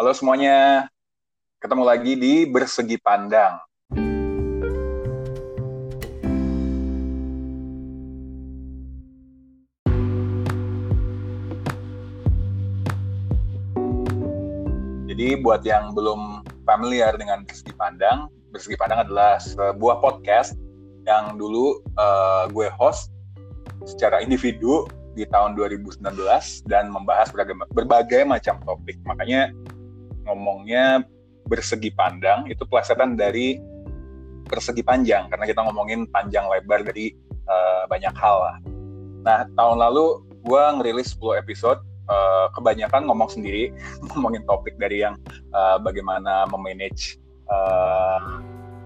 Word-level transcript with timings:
Halo 0.00 0.16
semuanya, 0.16 0.88
ketemu 1.60 1.84
lagi 1.84 2.16
di 2.16 2.48
Bersegi 2.48 2.96
Pandang. 2.96 3.60
Jadi 15.04 15.36
buat 15.44 15.60
yang 15.68 15.92
belum 15.92 16.48
familiar 16.64 17.12
dengan 17.20 17.44
Bersegi 17.44 17.76
Pandang, 17.76 18.32
Bersegi 18.56 18.80
Pandang 18.80 19.04
adalah 19.04 19.36
sebuah 19.36 20.00
podcast 20.00 20.56
yang 21.04 21.36
dulu 21.36 21.76
uh, 22.00 22.48
gue 22.48 22.72
host 22.80 23.12
secara 23.84 24.24
individu 24.24 24.88
di 25.12 25.28
tahun 25.28 25.52
2019 25.60 26.00
dan 26.64 26.88
membahas 26.88 27.28
berbagai, 27.28 27.68
berbagai 27.76 28.22
macam 28.24 28.56
topik. 28.64 28.96
Makanya 29.04 29.52
ngomongnya 30.30 31.02
bersegi 31.50 31.90
pandang 31.90 32.46
itu 32.46 32.62
pelesetan 32.62 33.18
dari 33.18 33.58
persegi 34.46 34.82
panjang 34.86 35.26
karena 35.30 35.44
kita 35.46 35.60
ngomongin 35.66 36.06
panjang 36.10 36.46
lebar 36.46 36.86
dari 36.86 37.10
uh, 37.50 37.86
banyak 37.90 38.14
hal 38.14 38.36
lah. 38.38 38.56
Nah 39.26 39.38
tahun 39.58 39.82
lalu 39.82 40.22
gue 40.46 40.62
ngerilis 40.78 41.18
10 41.18 41.42
episode 41.42 41.80
uh, 42.10 42.46
kebanyakan 42.54 43.06
ngomong 43.06 43.30
sendiri, 43.30 43.70
ngomongin 44.14 44.42
topik 44.46 44.74
dari 44.78 45.02
yang 45.06 45.18
uh, 45.54 45.78
bagaimana 45.82 46.46
memanage 46.50 47.18
uh, 47.50 48.18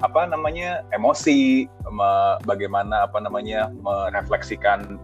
apa 0.02 0.28
namanya 0.28 0.84
emosi, 0.92 1.64
me, 1.88 2.10
bagaimana 2.44 3.08
apa 3.08 3.24
namanya 3.24 3.72
merefleksikan 3.80 5.00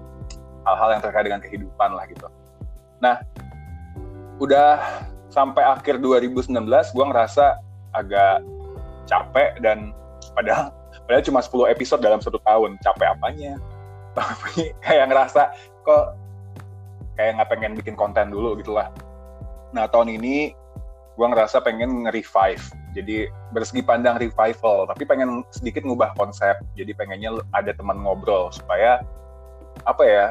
hal-hal 0.68 0.88
yang 0.92 1.02
terkait 1.02 1.24
dengan 1.24 1.40
kehidupan 1.40 1.90
lah 1.96 2.04
gitu. 2.10 2.28
Nah, 3.00 3.16
udah 4.36 4.76
sampai 5.30 5.62
akhir 5.62 6.02
2019 6.02 6.50
gue 6.66 7.04
ngerasa 7.06 7.56
agak 7.94 8.42
capek 9.06 9.59
dan 9.62 9.95
padahal 10.34 10.74
padahal 11.06 11.22
cuma 11.26 11.40
10 11.42 11.74
episode 11.74 12.02
dalam 12.02 12.20
satu 12.22 12.38
tahun. 12.42 12.76
Capek 12.82 13.14
apanya? 13.14 13.56
Tapi 14.18 14.74
kayak 14.82 15.06
ngerasa 15.10 15.54
kok 15.87 16.18
kayak 17.14 17.38
nggak 17.38 17.48
pengen 17.50 17.72
bikin 17.78 17.95
konten 17.95 18.34
dulu 18.34 18.59
gitulah. 18.59 18.90
Nah 19.70 19.87
tahun 19.87 20.18
ini 20.18 20.52
gue 21.14 21.26
ngerasa 21.26 21.62
pengen 21.62 22.06
nge-revive. 22.06 22.65
Jadi 22.90 23.30
bersegi 23.54 23.87
pandang 23.87 24.18
revival 24.18 24.90
tapi 24.90 25.06
pengen 25.06 25.46
sedikit 25.54 25.87
ngubah 25.87 26.10
konsep. 26.18 26.59
Jadi 26.74 26.90
pengennya 26.90 27.38
ada 27.54 27.70
teman 27.70 28.02
ngobrol 28.02 28.50
supaya 28.50 28.98
apa 29.87 30.02
ya 30.02 30.26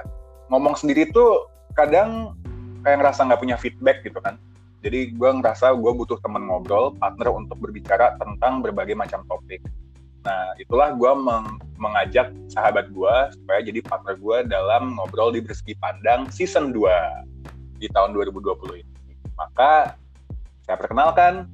ngomong 0.51 0.75
sendiri 0.75 1.07
tuh 1.15 1.47
kadang 1.77 2.35
kayak 2.83 2.99
ngerasa 2.99 3.23
nggak 3.31 3.39
punya 3.39 3.55
feedback 3.55 4.03
gitu 4.03 4.19
kan 4.19 4.35
jadi 4.79 5.11
gue 5.11 5.29
ngerasa 5.43 5.75
gue 5.75 5.91
butuh 5.91 6.19
teman 6.23 6.47
ngobrol 6.47 6.95
partner 6.95 7.35
untuk 7.35 7.59
berbicara 7.59 8.15
tentang 8.15 8.63
berbagai 8.63 8.95
macam 8.95 9.27
topik. 9.27 9.59
Nah 10.23 10.55
itulah 10.55 10.95
gue 10.95 11.11
meng 11.19 11.59
mengajak 11.75 12.31
sahabat 12.51 12.87
gue 12.91 13.15
supaya 13.35 13.59
jadi 13.59 13.79
partner 13.83 14.15
gue 14.15 14.37
dalam 14.47 14.95
ngobrol 14.95 15.35
di 15.35 15.43
bersegi 15.43 15.75
pandang 15.79 16.31
season 16.31 16.71
2 16.71 17.83
di 17.83 17.87
tahun 17.91 18.15
2020 18.15 18.83
ini. 18.83 19.15
Maka 19.35 19.95
saya 20.63 20.75
perkenalkan 20.79 21.47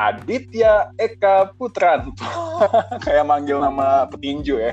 Aditya 0.00 0.92
Eka 0.96 1.52
Putranto. 1.60 2.24
Kayak 3.04 3.28
manggil 3.28 3.60
nama 3.60 4.08
petinju 4.08 4.56
ya. 4.56 4.72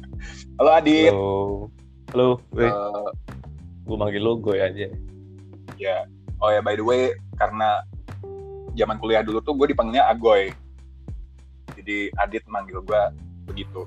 Halo 0.62 0.70
Adit. 0.78 1.10
Halo. 1.10 1.70
Halo 2.12 2.36
gue 2.52 2.68
uh, 2.68 3.08
gue 3.88 3.96
manggil 3.96 4.20
lo 4.20 4.36
gue 4.36 4.60
aja 4.60 4.86
ya 5.80 6.04
oh 6.42 6.50
ya 6.50 6.58
by 6.58 6.74
the 6.74 6.82
way 6.82 7.14
karena 7.38 7.86
zaman 8.74 8.98
kuliah 8.98 9.22
dulu 9.22 9.38
tuh 9.38 9.54
gue 9.54 9.70
dipanggilnya 9.70 10.10
Agoy 10.10 10.50
jadi 11.78 12.10
Adit 12.18 12.44
manggil 12.50 12.82
gue 12.82 13.02
begitu 13.46 13.86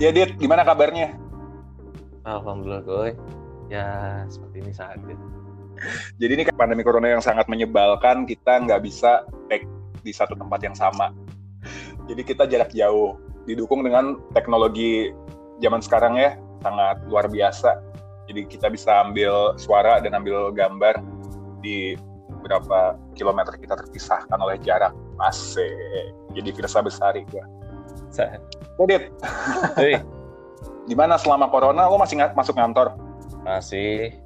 Ya 0.00 0.08
Dit, 0.16 0.40
gimana 0.40 0.64
kabarnya? 0.64 1.12
Alhamdulillah 2.24 2.80
gue. 2.88 3.08
Ya 3.68 4.24
seperti 4.32 4.64
ini 4.64 4.72
saja. 4.72 5.12
Jadi 6.20 6.32
ini 6.36 6.42
pandemi 6.52 6.84
corona 6.84 7.12
yang 7.12 7.24
sangat 7.24 7.48
menyebalkan, 7.48 8.28
kita 8.28 8.60
nggak 8.64 8.80
bisa 8.84 9.24
take 9.48 9.66
di 10.00 10.12
satu 10.12 10.36
tempat 10.36 10.60
yang 10.64 10.76
sama. 10.76 11.12
Jadi 12.08 12.22
kita 12.24 12.48
jarak 12.48 12.72
jauh, 12.72 13.20
didukung 13.44 13.84
dengan 13.84 14.20
teknologi 14.32 15.12
zaman 15.60 15.80
sekarang 15.84 16.16
ya, 16.16 16.36
sangat 16.64 17.00
luar 17.08 17.28
biasa. 17.28 17.80
Jadi 18.30 18.46
kita 18.46 18.70
bisa 18.70 19.04
ambil 19.04 19.58
suara 19.58 19.98
dan 19.98 20.14
ambil 20.14 20.54
gambar 20.54 21.02
di 21.60 21.98
berapa 22.40 22.96
kilometer 23.12 23.58
kita 23.60 23.76
terpisahkan 23.76 24.38
oleh 24.40 24.56
jarak. 24.62 24.94
Asik. 25.20 25.68
Jadi 26.32 26.48
Firsa 26.56 26.80
Besari 26.80 27.26
gue. 27.28 27.44
Edit. 28.80 29.12
Gimana 30.90 31.20
selama 31.20 31.52
corona 31.52 31.86
lo 31.86 32.00
masih 32.00 32.16
ng 32.18 32.32
masuk 32.32 32.56
kantor? 32.56 32.96
Masih. 33.44 34.16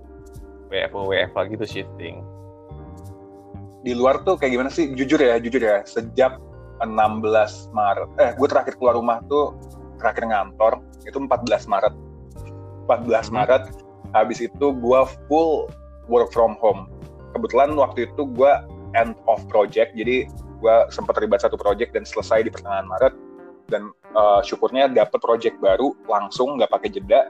WFO 0.74 1.06
WFH 1.14 1.38
gitu 1.54 1.64
shifting. 1.64 2.26
Di 3.86 3.94
luar 3.94 4.26
tuh 4.26 4.34
kayak 4.34 4.58
gimana 4.58 4.70
sih? 4.72 4.90
Jujur 4.98 5.22
ya, 5.22 5.38
jujur 5.38 5.62
ya. 5.62 5.86
Sejak 5.86 6.40
16 6.82 7.70
Maret. 7.70 8.10
Eh, 8.18 8.30
gue 8.34 8.48
terakhir 8.50 8.74
keluar 8.80 8.98
rumah 8.98 9.22
tuh 9.30 9.54
terakhir 10.02 10.26
ngantor 10.26 10.82
itu 11.06 11.14
14 11.20 11.70
Maret. 11.70 11.94
14 12.90 12.90
hmm. 12.90 13.30
Maret. 13.30 13.62
Habis 14.10 14.50
itu 14.50 14.66
gue 14.74 15.00
full 15.30 15.70
work 16.10 16.34
from 16.34 16.58
home. 16.58 16.90
Kebetulan 17.36 17.78
waktu 17.78 18.10
itu 18.10 18.26
gue 18.34 18.52
end 18.98 19.14
of 19.30 19.38
project. 19.46 19.94
Jadi 19.94 20.26
gue 20.58 20.76
sempat 20.90 21.20
terlibat 21.20 21.44
satu 21.44 21.60
project 21.60 21.92
dan 21.92 22.08
selesai 22.08 22.48
di 22.48 22.50
pertengahan 22.50 22.88
Maret 22.88 23.14
dan 23.68 23.92
uh, 24.16 24.40
syukurnya 24.44 24.88
dapat 24.92 25.20
project 25.20 25.56
baru 25.60 25.96
langsung 26.08 26.60
nggak 26.60 26.72
pakai 26.72 26.88
jeda 26.92 27.28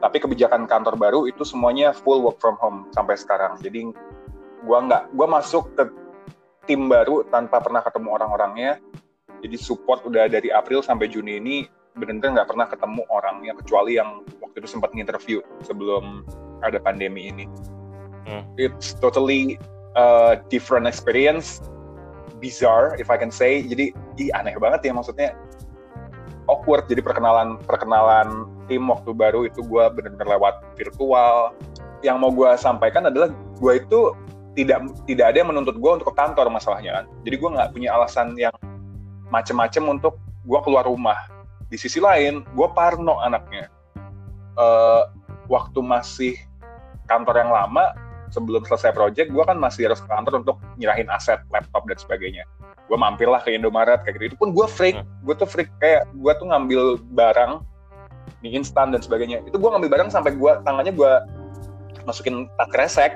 tapi 0.00 0.20
kebijakan 0.20 0.68
kantor 0.68 0.94
baru 1.00 1.20
itu 1.24 1.42
semuanya 1.42 1.92
full 1.96 2.20
work 2.20 2.36
from 2.40 2.60
home 2.60 2.88
sampai 2.92 3.16
sekarang. 3.16 3.56
Jadi 3.64 3.92
gua 4.64 4.84
nggak 4.84 5.02
gua 5.16 5.26
masuk 5.40 5.72
ke 5.72 5.88
tim 6.66 6.90
baru 6.90 7.24
tanpa 7.30 7.62
pernah 7.62 7.80
ketemu 7.80 8.08
orang-orangnya. 8.18 8.82
Jadi 9.40 9.56
support 9.56 10.02
udah 10.04 10.26
dari 10.26 10.50
April 10.50 10.82
sampai 10.82 11.08
Juni 11.08 11.38
ini 11.38 11.56
benar-benar 11.96 12.42
nggak 12.42 12.48
pernah 12.52 12.66
ketemu 12.68 13.02
orangnya 13.08 13.52
kecuali 13.56 13.96
yang 13.96 14.20
waktu 14.44 14.60
itu 14.60 14.68
sempat 14.68 14.92
nginterview 14.92 15.40
sebelum 15.64 16.28
ada 16.60 16.76
pandemi 16.76 17.32
ini. 17.32 17.46
Hmm. 18.26 18.42
it's 18.58 18.90
totally 18.98 19.54
uh, 19.94 20.36
different 20.50 20.84
experience. 20.84 21.62
Bizarre 22.42 22.98
if 23.00 23.08
I 23.08 23.16
can 23.16 23.32
say. 23.32 23.64
Jadi 23.64 23.96
ih 24.20 24.30
aneh 24.34 24.58
banget 24.60 24.90
ya 24.90 24.92
maksudnya. 24.92 25.32
Awkward 26.50 26.90
jadi 26.90 27.00
perkenalan 27.00 27.62
perkenalan 27.64 28.55
tim 28.66 28.82
waktu 28.90 29.10
baru 29.14 29.46
itu 29.46 29.62
gue 29.62 29.84
benar-benar 29.94 30.38
lewat 30.38 30.54
virtual. 30.78 31.54
Yang 32.04 32.16
mau 32.20 32.30
gue 32.30 32.50
sampaikan 32.60 33.08
adalah 33.08 33.32
gue 33.32 33.72
itu 33.78 34.12
tidak 34.56 34.88
tidak 35.04 35.32
ada 35.32 35.36
yang 35.44 35.50
menuntut 35.52 35.76
gue 35.76 35.90
untuk 36.00 36.12
ke 36.12 36.16
kantor 36.16 36.48
masalahnya 36.48 37.02
kan. 37.02 37.04
Jadi 37.22 37.36
gue 37.36 37.50
nggak 37.56 37.70
punya 37.76 37.88
alasan 37.94 38.34
yang 38.40 38.54
macem-macem 39.28 39.84
untuk 39.86 40.16
gue 40.46 40.60
keluar 40.64 40.88
rumah. 40.88 41.16
Di 41.68 41.76
sisi 41.76 42.00
lain 42.00 42.42
gue 42.42 42.68
parno 42.72 43.20
anaknya. 43.20 43.68
Uh, 44.56 45.04
waktu 45.52 45.84
masih 45.84 46.34
kantor 47.06 47.44
yang 47.44 47.52
lama 47.52 47.92
sebelum 48.32 48.64
selesai 48.66 48.90
project 48.96 49.30
gue 49.30 49.44
kan 49.44 49.54
masih 49.60 49.92
harus 49.92 50.02
ke 50.02 50.08
kantor 50.10 50.42
untuk 50.42 50.56
nyerahin 50.80 51.06
aset 51.12 51.38
laptop 51.52 51.84
dan 51.86 51.98
sebagainya. 52.00 52.44
Gue 52.86 52.98
mampir 52.98 53.26
lah 53.26 53.42
ke 53.42 53.54
Indomaret 53.54 54.02
kayak 54.02 54.18
gitu. 54.18 54.24
Itu 54.34 54.36
pun 54.38 54.50
gue 54.54 54.66
freak. 54.66 54.96
Hmm. 54.96 55.06
gue 55.26 55.34
tuh 55.36 55.48
freak 55.48 55.70
kayak 55.82 56.06
gue 56.14 56.32
tuh 56.38 56.46
ngambil 56.48 57.02
barang 57.14 57.62
mie 58.42 58.54
instan 58.56 58.92
dan 58.92 59.00
sebagainya. 59.00 59.42
Itu 59.44 59.56
gue 59.58 59.68
ngambil 59.70 59.90
barang 59.90 60.10
sampai 60.12 60.34
gue 60.36 60.52
tangannya 60.62 60.92
gue 60.92 61.12
masukin 62.06 62.46
tak 62.60 62.68
kresek 62.70 63.12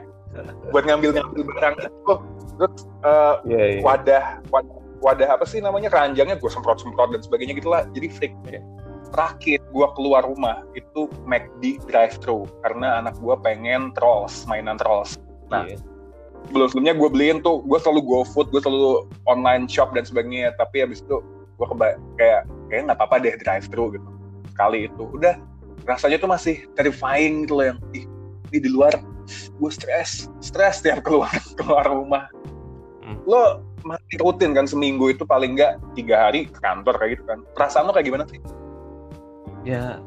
buat 0.71 0.87
ngambil 0.87 1.19
ngambil 1.21 1.43
barang. 1.57 1.75
Itu 1.87 2.15
terus 2.61 2.75
uh, 3.03 3.41
yeah, 3.49 3.79
yeah. 3.79 3.83
wadah 3.83 4.25
wadah 4.53 4.77
wadah 5.01 5.29
apa 5.33 5.45
sih 5.47 5.59
namanya? 5.63 5.91
Keranjangnya 5.91 6.37
gue 6.39 6.51
semprot 6.51 6.81
semprot 6.83 7.11
dan 7.15 7.21
sebagainya 7.23 7.57
gitulah 7.59 7.87
jadi 7.95 8.09
freak. 8.11 8.35
Yeah. 8.47 8.65
terakhir 9.11 9.59
gue 9.75 9.87
keluar 9.99 10.23
rumah 10.23 10.63
itu 10.79 11.11
McD 11.27 11.83
drive 11.91 12.15
thru 12.23 12.47
karena 12.63 13.03
anak 13.03 13.19
gue 13.19 13.35
pengen 13.43 13.91
trolls 13.99 14.47
mainan 14.47 14.79
trolls. 14.79 15.19
Nah 15.51 15.67
yeah 15.67 15.83
sebelum 16.49 16.67
sebelumnya 16.73 16.95
gue 16.97 17.09
beliin 17.13 17.39
tuh 17.45 17.61
gue 17.69 17.79
selalu 17.79 18.01
go 18.07 18.21
food 18.25 18.49
gue 18.49 18.63
selalu 18.63 19.05
online 19.29 19.69
shop 19.69 19.93
dan 19.93 20.07
sebagainya. 20.07 20.57
Tapi 20.57 20.87
habis 20.87 21.05
itu 21.05 21.21
gue 21.61 21.67
keba 21.69 22.01
kayak 22.17 22.49
kayak 22.73 22.83
nggak 22.89 22.99
apa-apa 22.99 23.17
deh 23.21 23.35
drive 23.45 23.67
thru 23.69 23.93
gitu 23.93 24.09
kali 24.55 24.89
itu. 24.91 25.05
Udah 25.11 25.39
rasanya 25.89 26.21
tuh 26.21 26.31
masih 26.31 26.69
terrifying 26.77 27.49
gitu 27.49 27.59
loh 27.59 27.67
yang 27.75 27.79
ih 27.97 28.05
ini 28.51 28.59
di 28.61 28.71
luar 28.71 28.99
gue 29.31 29.71
stres 29.71 30.27
stres 30.43 30.83
tiap 30.83 31.07
keluar 31.07 31.31
keluar 31.59 31.87
rumah. 31.87 32.27
Hmm. 33.01 33.17
lo 33.27 33.65
masih 33.81 34.21
rutin 34.21 34.53
kan 34.53 34.69
seminggu 34.69 35.09
itu 35.11 35.25
paling 35.25 35.57
nggak 35.57 35.81
tiga 35.97 36.29
hari 36.29 36.47
ke 36.47 36.59
kantor 36.61 36.95
kayak 37.01 37.11
gitu 37.19 37.25
kan. 37.27 37.39
Perasaan 37.57 37.89
lo 37.89 37.93
kayak 37.97 38.07
gimana 38.07 38.25
sih? 38.29 38.39
Ya 39.65 39.99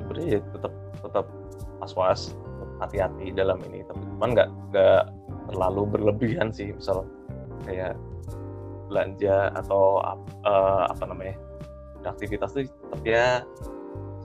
sebenarnya 0.00 0.38
ya 0.38 0.40
tetap 0.54 0.72
tetap 1.02 1.26
was-was 1.82 2.32
hati-hati 2.80 3.32
dalam 3.32 3.58
ini 3.68 3.82
tapi 3.88 4.02
cuman 4.16 4.30
nggak 4.36 4.50
nggak 4.72 5.02
terlalu 5.50 5.82
berlebihan 5.88 6.48
sih 6.52 6.72
misal 6.72 7.08
kayak 7.64 7.96
belanja 8.86 9.50
atau 9.58 9.98
uh, 10.46 10.84
apa 10.86 11.04
namanya 11.10 11.34
aktivitas 12.06 12.54
tuh 12.54 12.62
ya 13.02 13.42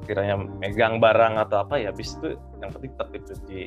sekiranya 0.01 0.39
megang 0.59 1.01
barang 1.01 1.38
atau 1.47 1.65
apa 1.65 1.81
ya 1.81 1.89
habis 1.89 2.15
itu 2.19 2.38
yang 2.62 2.71
penting 2.73 2.91
tertib 2.97 3.21
cuci 3.25 3.63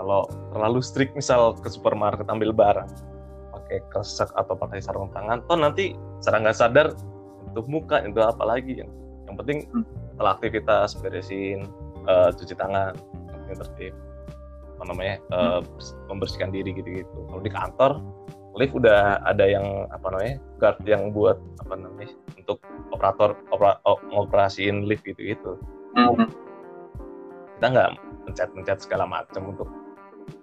kalau 0.00 0.24
terlalu 0.52 0.80
strict 0.80 1.12
misal 1.12 1.52
ke 1.56 1.68
supermarket 1.68 2.24
ambil 2.28 2.52
barang 2.52 2.88
pakai 3.52 3.84
kresek 3.92 4.30
atau 4.34 4.56
pakai 4.56 4.80
sarung 4.80 5.12
tangan 5.12 5.44
toh 5.46 5.58
nanti 5.58 5.92
secara 6.20 6.48
nggak 6.48 6.56
sadar 6.56 6.88
untuk 7.50 7.66
muka 7.66 7.98
itu 8.06 8.22
apa 8.22 8.42
lagi. 8.46 8.80
Yang 8.80 8.90
yang 9.26 9.36
penting 9.36 9.58
hmm. 9.74 9.84
setelah 10.14 10.32
aktivitas 10.38 10.88
beresin 11.02 11.66
uh, 12.06 12.30
cuci 12.30 12.54
tangan 12.54 12.94
yang 13.50 13.58
tertib. 13.58 13.94
Apa 14.78 14.84
namanya 14.88 15.16
uh, 15.34 15.60
membersihkan 16.08 16.54
diri 16.54 16.72
gitu-gitu. 16.72 17.18
Kalau 17.28 17.42
di 17.42 17.52
kantor 17.52 17.92
lift 18.58 18.74
udah 18.74 19.22
ada 19.26 19.46
yang 19.46 19.86
apa 19.94 20.06
namanya 20.10 20.36
guard 20.58 20.78
yang 20.82 21.14
buat 21.14 21.38
apa 21.62 21.74
namanya 21.78 22.10
untuk 22.34 22.58
operator 22.90 23.38
opera, 23.54 23.78
operasiin 24.10 24.90
lift 24.90 25.06
gitu 25.06 25.22
gitu 25.22 25.52
mm-hmm. 25.94 26.26
kita 27.58 27.66
nggak 27.70 27.90
mencet-mencet 28.26 28.78
segala 28.86 29.04
macam 29.06 29.54
untuk 29.54 29.68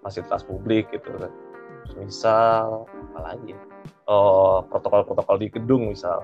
fasilitas 0.04 0.44
publik 0.44 0.90
gitu. 0.92 1.08
Terus 1.16 1.94
misal 1.96 2.88
apa 2.88 3.34
lagi 3.34 3.56
ya? 3.56 3.60
oh 4.08 4.64
protokol-protokol 4.68 5.40
di 5.40 5.48
gedung 5.52 5.92
misal. 5.92 6.24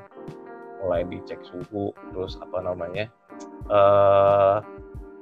Mulai 0.83 1.07
dicek 1.07 1.39
suhu 1.47 1.95
terus 2.12 2.36
apa 2.44 2.59
namanya 2.59 3.07
uh, 3.71 4.59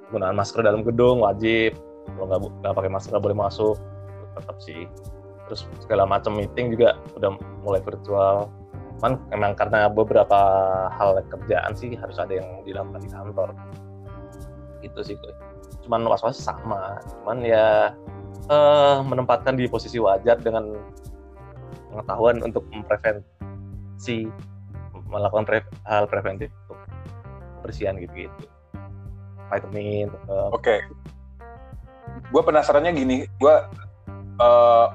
penggunaan 0.10 0.38
masker 0.38 0.66
dalam 0.66 0.82
gedung 0.82 1.22
wajib. 1.22 1.78
Kalau 2.18 2.26
nggak 2.26 2.42
nggak 2.66 2.74
pakai 2.74 2.92
masker 2.92 3.10
nggak 3.14 3.26
boleh 3.30 3.38
masuk. 3.38 3.78
Tetap 4.38 4.58
sih 4.62 4.90
terus 5.52 5.68
segala 5.84 6.08
macam 6.08 6.32
meeting 6.40 6.72
juga 6.72 6.96
udah 7.20 7.36
mulai 7.60 7.84
virtual. 7.84 8.48
Cuman 9.04 9.20
memang 9.28 9.52
karena 9.60 9.92
beberapa 9.92 10.40
hal 10.96 11.20
kerjaan 11.28 11.76
sih 11.76 11.92
harus 12.00 12.16
ada 12.16 12.40
yang 12.40 12.64
dilakukan 12.64 13.04
di 13.04 13.12
kantor. 13.12 13.52
Itu 14.80 15.04
sih 15.04 15.20
cuman 15.84 16.08
was-was 16.08 16.40
sama. 16.40 17.04
Cuman 17.04 17.44
ya 17.44 17.92
eh, 18.48 18.98
menempatkan 19.04 19.60
di 19.60 19.68
posisi 19.68 20.00
wajar 20.00 20.40
dengan 20.40 20.72
pengetahuan 21.92 22.40
untuk 22.40 22.64
memprevensi 22.72 24.32
melakukan 25.12 25.44
pre 25.44 25.60
hal 25.84 26.08
preventif 26.08 26.48
untuk 26.64 26.80
kebersihan 27.60 28.00
gitu-gitu. 28.00 28.48
Vitamin 29.52 30.08
oke. 30.56 30.64
Okay. 30.64 30.80
gue 32.32 32.40
penasarannya 32.40 32.96
gini. 32.96 33.28
Gue 33.36 33.56
uh, 34.40 34.88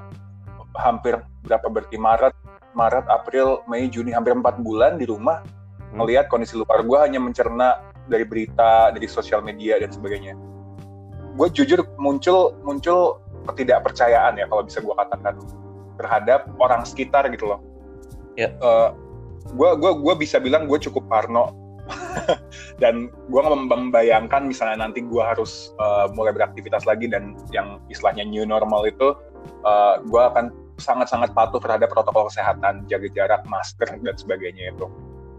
hampir 0.79 1.17
berapa 1.45 1.67
berarti 1.67 1.97
Maret, 1.97 2.33
Maret, 2.77 3.05
April, 3.09 3.65
Mei, 3.65 3.89
Juni 3.89 4.13
hampir 4.13 4.33
empat 4.33 4.61
bulan 4.61 5.01
di 5.01 5.05
rumah 5.09 5.41
hmm. 5.41 5.97
melihat 5.97 6.29
kondisi 6.29 6.57
luar 6.57 6.85
gue 6.85 6.99
hanya 7.01 7.19
mencerna 7.21 7.81
dari 8.07 8.23
berita, 8.23 8.93
dari 8.93 9.07
sosial 9.09 9.43
media 9.43 9.81
dan 9.81 9.91
sebagainya. 9.91 10.37
Gue 11.37 11.47
jujur 11.53 11.85
muncul 12.01 12.57
muncul 12.65 13.21
ketidakpercayaan 13.45 14.41
ya 14.41 14.45
kalau 14.49 14.63
bisa 14.65 14.81
gue 14.81 14.95
katakan 14.95 15.35
terhadap 15.97 16.49
orang 16.61 16.85
sekitar 16.85 17.25
gitu 17.33 17.49
loh. 17.49 17.59
Yeah. 18.37 18.53
Ya. 18.57 18.61
Uh, 18.61 18.89
gue 19.47 19.69
gua 19.79 19.95
gua 19.95 20.13
bisa 20.19 20.43
bilang 20.43 20.67
gue 20.67 20.75
cukup 20.75 21.07
parno 21.07 21.55
dan 22.83 23.07
gue 23.07 23.41
membayangkan 23.47 24.43
misalnya 24.43 24.87
nanti 24.87 24.99
gue 25.03 25.23
harus 25.23 25.71
uh, 25.79 26.11
mulai 26.11 26.35
beraktivitas 26.35 26.83
lagi 26.83 27.07
dan 27.07 27.39
yang 27.55 27.79
istilahnya 27.87 28.27
new 28.27 28.43
normal 28.43 28.83
itu 28.83 29.15
uh, 29.63 29.95
eh, 29.95 29.95
gue 30.03 30.21
akan 30.21 30.51
sangat-sangat 30.77 31.33
patuh 31.33 31.57
terhadap 31.61 31.89
protokol 31.89 32.29
kesehatan, 32.29 32.85
jaga 32.85 33.07
jarak, 33.09 33.41
masker, 33.49 33.97
dan 34.01 34.15
sebagainya 34.15 34.73
itu. 34.73 34.85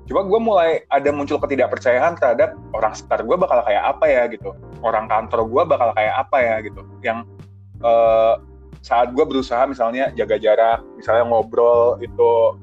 Coba 0.09 0.25
gue 0.25 0.41
mulai 0.41 0.71
ada 0.89 1.13
muncul 1.13 1.37
ketidakpercayaan 1.37 2.17
terhadap 2.17 2.57
orang 2.73 2.97
sekitar 2.97 3.29
gue 3.29 3.37
bakal 3.37 3.61
kayak 3.61 3.85
apa 3.85 4.07
ya 4.09 4.23
gitu. 4.33 4.57
Orang 4.81 5.05
kantor 5.07 5.45
gue 5.45 5.63
bakal 5.69 5.93
kayak 5.93 6.15
apa 6.17 6.37
ya 6.41 6.55
gitu. 6.65 6.81
Yang 7.05 7.29
uh, 7.85 8.41
saat 8.81 9.13
gue 9.13 9.25
berusaha 9.29 9.69
misalnya 9.69 10.09
jaga 10.17 10.41
jarak, 10.41 10.81
misalnya 10.97 11.29
ngobrol 11.29 12.01
itu 12.01 12.57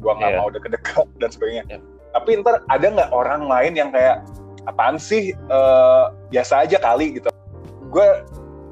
gue 0.00 0.12
nggak 0.12 0.32
yeah. 0.32 0.40
mau 0.44 0.48
deket-deket 0.52 1.08
dan 1.24 1.30
sebagainya. 1.32 1.64
Yeah. 1.72 1.82
Tapi 2.12 2.30
ntar 2.44 2.60
ada 2.68 2.86
nggak 2.86 3.10
orang 3.16 3.48
lain 3.48 3.72
yang 3.80 3.88
kayak 3.96 4.20
apaan 4.68 5.00
sih 5.00 5.32
uh, 5.48 6.12
biasa 6.28 6.68
aja 6.68 6.76
kali 6.84 7.16
gitu. 7.16 7.32
Gue 7.88 8.06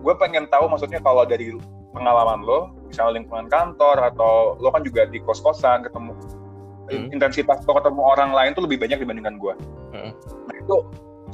gue 0.04 0.14
pengen 0.20 0.44
tahu 0.52 0.69
maksudnya 0.69 1.00
kalau 1.00 1.25
dari 1.25 1.56
pengalaman 1.96 2.44
lo 2.44 2.76
misalnya 2.88 3.20
lingkungan 3.23 3.46
kantor 3.52 3.96
atau 4.14 4.56
lo 4.58 4.73
kan 4.73 4.82
juga 4.82 5.05
di 5.05 5.20
kos-kosan 5.20 5.85
ketemu 5.85 6.12
hmm. 6.88 7.14
intensitas 7.14 7.62
lo 7.69 7.76
ketemu 7.76 8.00
orang 8.00 8.31
lain 8.32 8.56
tuh 8.56 8.64
lebih 8.64 8.81
banyak 8.81 8.99
dibandingkan 8.99 9.37
gue 9.37 9.55
hmm. 9.94 10.12
nah 10.49 10.55
itu 10.56 10.76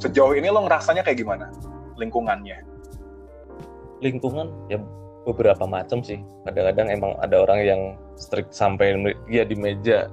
sejauh 0.03 0.35
ini 0.35 0.51
lo 0.51 0.67
ngerasanya 0.67 1.01
kayak 1.01 1.23
gimana 1.23 1.47
lingkungannya? 1.95 2.59
Lingkungan 4.03 4.51
ya 4.67 4.83
beberapa 5.23 5.63
macam 5.63 6.03
sih. 6.03 6.19
Kadang-kadang 6.43 6.91
emang 6.91 7.11
ada 7.23 7.41
orang 7.41 7.59
yang 7.63 7.81
strict 8.19 8.51
sampai 8.51 8.99
dia 9.31 9.47
di 9.47 9.55
meja 9.55 10.11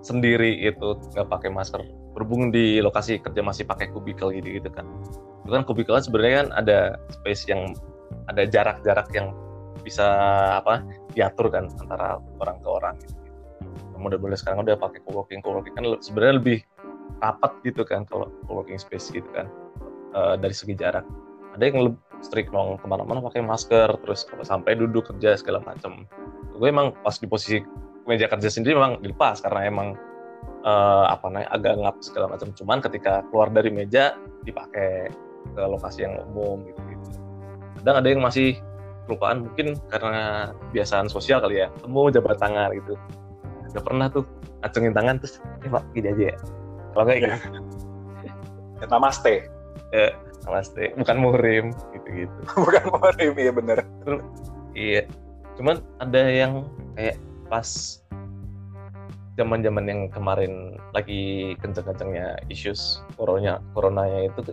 sendiri 0.00 0.54
itu 0.62 0.94
nggak 1.14 1.28
pakai 1.28 1.50
masker. 1.50 1.82
Berhubung 2.14 2.54
di 2.54 2.78
lokasi 2.78 3.18
kerja 3.18 3.42
masih 3.42 3.66
pakai 3.66 3.90
kubikel 3.90 4.30
gitu 4.34 4.62
gitu 4.62 4.70
kan 4.70 4.86
itu 5.48 5.56
kan 5.56 5.64
kubikel 5.64 5.96
sebenarnya 5.96 6.44
kan 6.44 6.48
ada 6.60 6.78
space 7.08 7.48
yang 7.48 7.72
ada 8.28 8.44
jarak-jarak 8.44 9.08
yang 9.16 9.32
bisa 9.88 10.06
apa 10.60 10.84
diatur 11.16 11.48
kan 11.48 11.72
antara 11.80 12.20
orang 12.38 12.56
ke 12.60 12.68
orang 12.68 12.94
gitu. 13.00 13.16
Model-model 13.98 14.38
sekarang 14.38 14.62
udah 14.62 14.78
pakai 14.78 15.02
co-working 15.02 15.42
co-working 15.42 15.74
kan 15.74 15.84
sebenarnya 15.98 16.34
lebih 16.38 16.58
rapat 17.18 17.52
gitu 17.66 17.82
kan 17.82 18.06
kalau 18.06 18.30
co-working 18.46 18.78
space 18.78 19.10
gitu 19.10 19.26
kan 19.32 19.48
uh, 20.12 20.36
dari 20.36 20.54
segi 20.54 20.76
jarak. 20.76 21.02
Ada 21.56 21.64
yang 21.72 21.90
lebih 21.90 22.00
strict 22.22 22.50
nong 22.54 22.78
ke 22.78 22.86
mana-mana 22.86 23.18
pakai 23.24 23.42
masker 23.42 23.98
terus 24.04 24.28
sampai 24.46 24.78
duduk 24.78 25.10
kerja 25.10 25.34
segala 25.40 25.64
macam. 25.64 26.06
Gue 26.54 26.68
emang 26.70 26.94
pas 27.02 27.18
di 27.18 27.26
posisi 27.26 27.58
meja 28.06 28.30
kerja 28.30 28.48
sendiri 28.50 28.78
memang 28.78 29.02
dilepas 29.02 29.42
karena 29.42 29.66
emang 29.66 29.88
uh, 30.62 31.06
apa 31.10 31.26
namanya 31.30 31.48
agak 31.54 31.74
ngap 31.78 31.96
segala 32.02 32.26
macam. 32.30 32.54
Cuman 32.54 32.78
ketika 32.82 33.22
keluar 33.30 33.50
dari 33.50 33.70
meja 33.70 34.14
dipakai 34.46 35.10
ke 35.54 35.62
lokasi 35.62 36.06
yang 36.06 36.22
umum 36.30 36.62
gitu 36.66 36.80
gitu. 36.86 37.06
Kadang 37.82 37.96
ada 38.02 38.08
yang 38.10 38.22
masih 38.22 38.58
kelupaan 39.08 39.48
mungkin 39.48 39.74
karena 39.88 40.52
kebiasaan 40.68 41.08
sosial 41.08 41.40
kali 41.40 41.64
ya. 41.64 41.72
Temu 41.80 42.12
jabat 42.12 42.36
tangan 42.36 42.76
gitu. 42.76 42.94
Gak 43.72 43.84
pernah 43.84 44.12
tuh 44.12 44.28
acungin 44.60 44.92
tangan 44.92 45.16
terus 45.16 45.40
eh 45.64 45.70
pak 45.72 45.82
gini 45.96 46.12
aja 46.12 46.24
ya. 46.32 46.36
Kalau 46.92 47.04
nggak 47.08 47.16
gitu. 47.24 47.36
Ya, 48.78 48.86
namaste. 48.92 49.34
Ya 49.96 50.06
namaste. 50.44 50.84
Bukan 51.00 51.16
muhrim 51.16 51.64
gitu 51.96 52.08
gitu 52.28 52.38
bukan 52.68 52.84
muhrim 52.92 53.32
iya 53.40 53.52
bener. 53.52 53.78
Terus 54.04 54.20
iya. 54.76 55.02
Cuman 55.56 55.80
ada 56.04 56.22
yang 56.28 56.68
kayak 56.94 57.16
pas 57.48 57.98
zaman 59.38 59.62
zaman 59.62 59.86
yang 59.86 60.00
kemarin 60.10 60.74
lagi 60.90 61.54
kenceng-kencengnya 61.62 62.42
issues 62.50 62.98
corona 63.14 63.62
coronanya 63.70 64.26
itu 64.26 64.52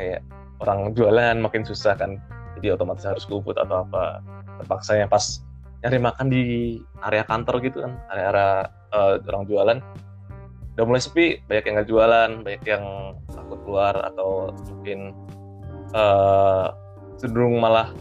kayak 0.00 0.24
orang 0.64 0.96
jualan 0.96 1.36
makin 1.44 1.60
susah 1.60 1.92
kan 1.92 2.16
jadi 2.64 2.80
otomatis 2.80 3.04
harus 3.04 3.28
gubut 3.28 3.60
atau 3.60 3.84
apa. 3.84 4.24
Terpaksa 4.64 4.96
yang 4.96 5.12
pas 5.12 5.44
nyari 5.84 6.00
makan 6.00 6.26
di 6.32 6.42
area 7.04 7.28
kantor 7.28 7.60
gitu 7.60 7.84
kan 7.84 8.00
area-area 8.08 8.72
uh, 8.96 9.20
orang 9.28 9.44
jualan. 9.44 9.78
Udah 10.74 10.84
mulai 10.88 11.02
sepi 11.04 11.44
banyak 11.44 11.64
yang 11.68 11.74
nggak 11.76 11.90
jualan 11.92 12.30
banyak 12.40 12.64
yang 12.64 12.84
takut 13.28 13.60
keluar 13.68 13.94
atau 14.00 14.48
mungkin 14.80 15.12
uh, 15.92 16.72
cenderung 17.20 17.60
malah 17.60 17.92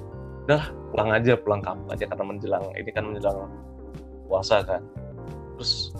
udah 0.47 0.71
pulang 0.95 1.11
aja 1.11 1.35
pulang 1.35 1.59
kampung 1.59 1.91
aja 1.91 2.07
karena 2.07 2.23
menjelang 2.23 2.65
ini 2.79 2.89
kan 2.95 3.03
menjelang 3.03 3.51
puasa 4.31 4.63
kan. 4.63 4.79
Terus 5.59 5.91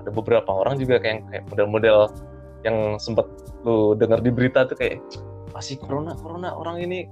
ada 0.00 0.08
beberapa 0.08 0.50
orang 0.50 0.80
juga 0.80 0.96
kayak 0.98 1.28
kayak 1.28 1.44
model-model 1.52 2.08
yang 2.64 2.96
sempat 2.96 3.28
lu 3.62 3.92
dengar 3.94 4.24
di 4.24 4.32
berita 4.32 4.64
tuh 4.64 4.74
kayak 4.74 5.04
masih 5.54 5.78
corona 5.78 6.16
corona 6.18 6.54
orang 6.54 6.82
ini 6.82 7.06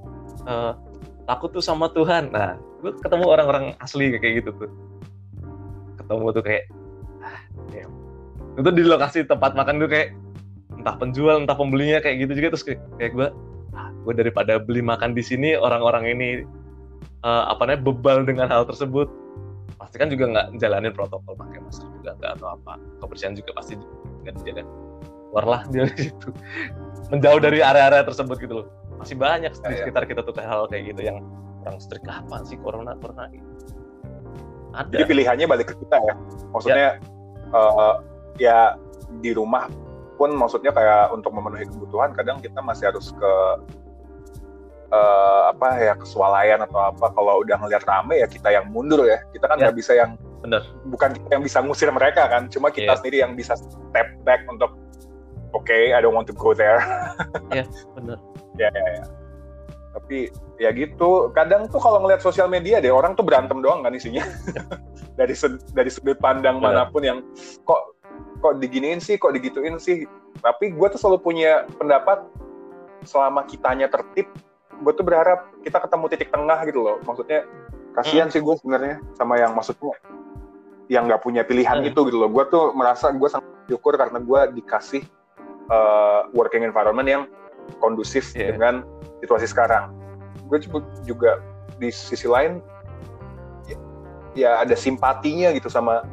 uh, 0.46 0.72
takut 1.24 1.50
tuh 1.52 1.64
sama 1.64 1.90
Tuhan. 1.92 2.30
Nah 2.32 2.56
gue 2.84 2.92
ketemu 3.00 3.24
orang-orang 3.28 3.64
asli 3.80 4.12
kayak 4.16 4.44
gitu 4.44 4.50
tuh. 4.64 4.70
Ketemu 6.00 6.26
tuh 6.36 6.42
kayak 6.44 6.64
ah, 7.24 7.40
ya. 7.72 7.86
itu 8.54 8.70
di 8.70 8.82
lokasi 8.86 9.26
tempat 9.26 9.56
makan 9.58 9.82
tuh 9.82 9.90
kayak 9.90 10.14
entah 10.78 10.94
penjual 11.00 11.40
entah 11.40 11.56
pembelinya 11.56 11.98
kayak 12.04 12.28
gitu 12.28 12.32
juga. 12.38 12.48
Terus 12.56 12.64
kayak, 12.64 12.80
kayak 13.00 13.12
gue 13.16 13.28
ah, 13.74 13.90
gue 13.90 14.14
daripada 14.14 14.60
beli 14.60 14.84
makan 14.84 15.16
di 15.16 15.24
sini 15.24 15.56
orang-orang 15.56 16.12
ini 16.12 16.28
uh, 17.24 17.50
apa 17.50 17.68
namanya 17.68 17.82
bebal 17.88 18.28
dengan 18.28 18.46
hal 18.52 18.68
tersebut. 18.68 19.08
Pastikan 19.80 20.06
juga 20.12 20.30
nggak 20.30 20.46
jalanin 20.60 20.92
protokol 20.94 21.34
pakai 21.34 21.58
masker 21.64 21.88
juga 22.00 22.14
nggak 22.20 22.32
atau 22.40 22.48
apa. 22.52 22.78
Kebersihan 23.00 23.34
juga 23.34 23.56
pasti 23.56 23.74
nggak 24.22 24.34
dijaga 24.40 24.62
keluarlah 25.32 25.60
dia 25.72 25.88
di 25.88 26.08
situ. 26.08 26.28
Menjauh 27.10 27.40
dari 27.42 27.60
area-area 27.60 28.06
tersebut 28.06 28.38
gitu 28.38 28.64
loh 28.64 28.66
masih 29.04 29.16
banyak 29.16 29.52
di 29.52 29.60
Ya, 29.60 29.68
ya. 29.70 29.78
sekitar 29.84 30.02
kita 30.04 30.20
tuh 30.20 30.32
hal 30.40 30.64
kayak 30.66 30.96
gitu 30.96 31.00
yang 31.04 31.20
orang 31.62 31.78
strict 31.78 32.08
apa 32.08 32.40
sih 32.48 32.56
corona 32.58 32.96
corona 32.96 33.28
gitu 33.28 33.44
ada 34.74 34.90
Jadi 34.90 35.04
pilihannya 35.06 35.46
balik 35.46 35.70
ke 35.70 35.74
kita 35.86 36.02
ya. 36.02 36.14
Maksudnya 36.50 36.88
eh, 37.46 37.94
ya 38.42 38.74
di 39.22 39.30
rumah 39.30 39.70
pun 40.18 40.34
maksudnya 40.34 40.74
kayak 40.74 41.14
untuk 41.14 41.30
memenuhi 41.30 41.66
kebutuhan 41.70 42.10
kadang 42.10 42.42
kita 42.42 42.58
masih 42.58 42.90
harus 42.90 43.14
ke 43.14 43.32
eh, 44.90 45.42
apa 45.50 45.68
ya 45.78 45.94
kesualayan 45.94 46.62
atau 46.62 46.90
apa 46.90 47.06
kalau 47.14 47.42
udah 47.42 47.56
ngeliat 47.58 47.82
rame 47.84 48.18
ya 48.18 48.26
kita 48.26 48.50
yang 48.50 48.66
mundur 48.70 49.06
ya. 49.06 49.22
Kita 49.30 49.46
kan 49.46 49.58
Ya. 49.58 49.70
nggak 49.70 49.76
bisa 49.78 49.92
yang 49.94 50.18
bener 50.42 50.60
bukan 50.84 51.16
kita 51.16 51.40
yang 51.40 51.44
bisa 51.46 51.58
ngusir 51.64 51.88
mereka 51.88 52.28
kan, 52.28 52.52
cuma 52.52 52.68
kita 52.68 52.92
Iya. 52.92 52.98
sendiri 53.00 53.16
yang 53.24 53.32
bisa 53.32 53.56
step 53.56 54.08
back 54.28 54.44
untuk 54.44 54.76
oke, 55.56 55.72
I 55.72 55.96
don't 56.02 56.12
want 56.12 56.28
to 56.28 56.36
go 56.36 56.52
there. 56.52 56.82
bener 57.96 58.18
ya 58.58 58.68
ya 58.70 58.88
ya. 59.00 59.04
Tapi 59.94 60.26
ya 60.58 60.70
gitu, 60.74 61.30
kadang 61.30 61.70
tuh 61.70 61.78
kalau 61.78 62.02
ngeliat 62.02 62.18
sosial 62.18 62.50
media 62.50 62.82
deh 62.82 62.90
orang 62.90 63.14
tuh 63.14 63.22
berantem 63.22 63.62
doang 63.62 63.86
kan 63.86 63.94
isinya. 63.94 64.26
dari 65.18 65.34
sud- 65.38 65.62
dari 65.70 65.86
sudut 65.90 66.18
pandang 66.18 66.58
Benar. 66.58 66.66
mana 66.74 66.90
pun 66.90 67.02
yang 67.06 67.18
kok 67.62 67.94
kok 68.42 68.58
diginiin 68.58 68.98
sih, 68.98 69.14
kok 69.14 69.30
digituin 69.32 69.78
sih. 69.78 70.02
Tapi 70.42 70.74
gue 70.74 70.86
tuh 70.90 70.98
selalu 70.98 71.18
punya 71.22 71.62
pendapat 71.78 72.26
selama 73.06 73.46
kitanya 73.46 73.86
tertib, 73.86 74.26
gue 74.82 74.92
tuh 74.98 75.06
berharap 75.06 75.46
kita 75.62 75.78
ketemu 75.78 76.04
titik 76.10 76.28
tengah 76.34 76.58
gitu 76.66 76.80
loh. 76.82 76.96
Maksudnya 77.06 77.46
kasihan 77.94 78.26
sih 78.26 78.42
gue 78.42 78.54
sebenarnya 78.58 78.98
sama 79.14 79.38
yang 79.38 79.54
maksudnya 79.54 79.94
yang 80.90 81.06
nggak 81.06 81.22
punya 81.22 81.46
pilihan 81.46 81.80
Hmm. 81.80 81.88
itu 81.88 82.00
gitu 82.10 82.18
loh. 82.18 82.28
Gue 82.28 82.44
tuh 82.50 82.74
merasa 82.74 83.14
gue 83.14 83.28
sangat 83.30 83.46
bersyukur 83.64 83.94
karena 83.94 84.18
gue 84.18 84.40
dikasih 84.58 85.06
uh, 85.70 86.28
working 86.34 86.66
environment 86.66 87.06
yang 87.06 87.22
kondusif 87.78 88.32
Iya. 88.34 88.56
dengan 88.56 88.84
situasi 89.20 89.48
sekarang. 89.48 89.92
Gue 90.48 90.60
juga 91.04 91.40
di 91.80 91.88
sisi 91.90 92.28
lain 92.28 92.60
ya, 93.66 93.76
ya 94.34 94.50
ada 94.62 94.76
simpatinya 94.76 95.50
gitu 95.56 95.66
sama 95.72 96.04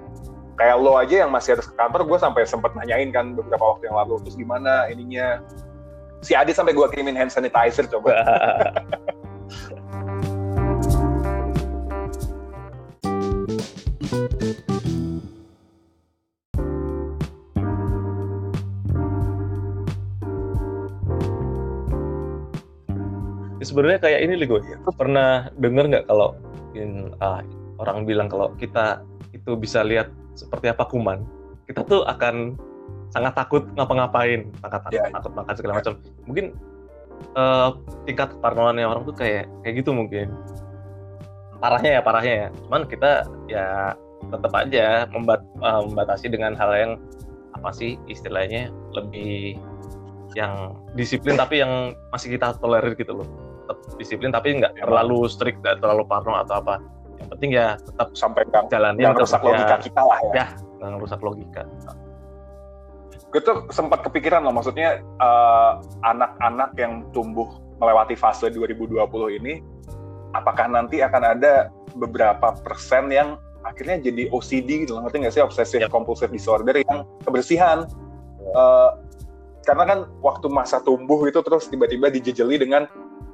kayak 0.55 0.77
lo 0.77 0.97
aja 0.97 1.25
yang 1.25 1.31
masih 1.33 1.57
harus 1.57 1.67
ke 1.67 1.75
kantor. 1.75 2.05
Gue 2.05 2.17
sampai 2.21 2.45
sempat 2.45 2.75
nanyain 2.77 3.09
kan 3.09 3.33
beberapa 3.33 3.61
waktu 3.75 3.89
yang 3.89 3.97
lalu 3.97 4.21
terus 4.23 4.37
gimana 4.37 4.87
ininya. 4.87 5.41
Si 6.21 6.37
Adit 6.37 6.53
sampai 6.53 6.77
gue 6.77 6.85
kirimin 6.93 7.17
hand 7.17 7.33
sanitizer 7.33 7.89
coba. 7.89 8.13
Ya, 23.61 23.69
sebenarnya 23.69 24.01
kayak 24.01 24.19
ini 24.25 24.33
nih 24.41 24.47
gue 24.49 24.61
pernah 24.97 25.53
denger 25.61 25.85
nggak 25.93 26.05
kalau 26.09 26.33
in, 26.73 27.13
ah, 27.21 27.45
orang 27.77 28.09
bilang 28.09 28.25
kalau 28.25 28.49
kita 28.57 29.05
itu 29.37 29.53
bisa 29.53 29.85
lihat 29.85 30.09
seperti 30.33 30.73
apa 30.73 30.89
kuman 30.89 31.21
kita 31.69 31.85
tuh 31.85 32.01
akan 32.09 32.57
sangat 33.13 33.37
takut 33.37 33.69
ngapa-ngapain 33.77 34.49
sangat 34.65 34.81
takut, 34.81 34.97
Ya, 34.97 35.05
ya. 35.05 35.13
takut 35.13 35.31
makan 35.37 35.53
segala 35.53 35.73
macam. 35.77 35.93
Mungkin 36.25 36.45
eh, 37.37 37.69
tingkat 38.09 38.33
keparnoannya 38.33 38.81
orang 38.81 39.05
tuh 39.05 39.13
kayak 39.13 39.45
kayak 39.61 39.85
gitu 39.85 39.93
mungkin. 39.93 40.33
Parahnya 41.61 41.99
ya 41.99 42.01
parahnya 42.01 42.33
ya. 42.33 42.47
Cuman 42.65 42.81
kita 42.89 43.29
ya 43.45 43.93
tetap 44.25 44.51
aja 44.57 45.05
membat, 45.13 45.45
eh, 45.45 45.81
membatasi 45.85 46.33
dengan 46.33 46.57
hal 46.57 46.71
yang 46.73 46.91
apa 47.53 47.69
sih 47.77 47.93
istilahnya 48.09 48.73
lebih 48.97 49.59
yang 50.33 50.73
disiplin 50.95 51.37
tapi 51.37 51.61
yang 51.61 51.93
masih 52.09 52.33
kita 52.33 52.55
tolerir 52.57 52.95
gitu 52.95 53.21
loh 53.21 53.50
tetap 53.73 53.95
disiplin 53.97 54.29
tapi 54.29 54.59
nggak 54.59 54.73
Emang. 54.75 54.83
terlalu 54.85 55.19
strict 55.31 55.57
nggak 55.63 55.79
terlalu 55.79 56.03
parno 56.05 56.35
atau 56.37 56.59
apa 56.59 56.83
yang 57.21 57.29
penting 57.37 57.51
ya 57.55 57.67
tetap 57.79 58.13
sampai 58.13 58.43
nggak 58.49 58.69
jalanin 58.69 59.01
nggak 59.01 59.23
rusak 59.23 59.41
ya, 59.41 59.47
logika 59.47 59.75
kita 59.79 60.01
lah 60.03 60.19
ya. 60.21 60.33
Ya. 60.35 60.45
nggak 60.83 61.01
rusak 61.01 61.19
logika 61.23 61.61
gue 63.31 63.39
tuh 63.39 63.57
sempat 63.71 64.03
kepikiran 64.03 64.43
loh 64.43 64.51
maksudnya 64.51 64.99
eh, 64.99 65.71
anak-anak 66.03 66.75
yang 66.75 67.07
tumbuh 67.15 67.47
melewati 67.79 68.13
fase 68.19 68.51
2020 68.51 69.01
ini 69.39 69.63
apakah 70.35 70.67
nanti 70.67 70.99
akan 70.99 71.23
ada 71.39 71.71
beberapa 71.95 72.55
persen 72.59 73.07
yang 73.07 73.39
akhirnya 73.61 74.01
jadi 74.01 74.25
OCD 74.33 74.83
gitu 74.83 74.97
loh, 74.97 75.05
ngerti 75.05 75.17
nggak 75.21 75.33
sih 75.37 75.43
obsessive 75.43 75.85
Yap. 75.85 75.93
compulsive 75.93 76.33
disorder 76.33 76.81
yang 76.81 77.05
kebersihan 77.21 77.85
Eh, 78.51 78.89
karena 79.61 79.83
kan 79.85 79.99
waktu 80.25 80.49
masa 80.49 80.81
tumbuh 80.81 81.21
itu 81.29 81.37
terus 81.45 81.69
tiba-tiba 81.69 82.09
dijejeli 82.09 82.57
dengan 82.57 82.89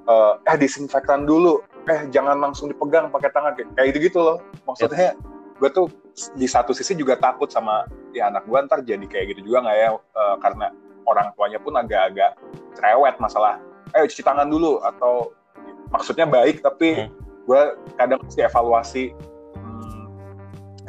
eh, 0.08 0.34
eh 0.48 0.58
disinfektan 0.58 1.28
dulu. 1.28 1.62
Eh 1.88 2.08
jangan 2.12 2.40
langsung 2.40 2.72
dipegang 2.72 3.12
pakai 3.12 3.32
tangan. 3.32 3.56
Kayak 3.56 3.70
kayak 3.76 3.88
gitu 3.92 4.00
gitu 4.12 4.20
loh. 4.24 4.38
Maksudnya 4.68 5.16
gue 5.58 5.70
tuh 5.74 5.88
di 6.38 6.46
satu 6.46 6.74
sisi 6.74 6.94
juga 6.94 7.18
takut 7.18 7.50
sama 7.50 7.86
ya 8.14 8.30
anak 8.30 8.46
gue 8.46 8.58
ntar 8.70 8.82
jadi 8.86 9.06
kayak 9.06 9.36
gitu 9.36 9.52
juga 9.54 9.68
nggak 9.68 9.78
ya? 9.78 9.90
Eh, 9.96 10.36
karena 10.42 10.68
orang 11.08 11.32
tuanya 11.34 11.60
pun 11.64 11.74
agak-agak 11.80 12.36
cerewet 12.76 13.16
masalah 13.18 13.58
ayo 13.96 14.06
cuci 14.06 14.22
tangan 14.22 14.52
dulu 14.52 14.84
atau 14.84 15.32
maksudnya 15.90 16.28
baik 16.28 16.60
tapi 16.60 17.08
Hmm. 17.08 17.10
gue 17.48 17.62
kadang 17.96 18.20
mesti 18.20 18.44
evaluasi 18.44 19.16
hmm, 19.56 20.04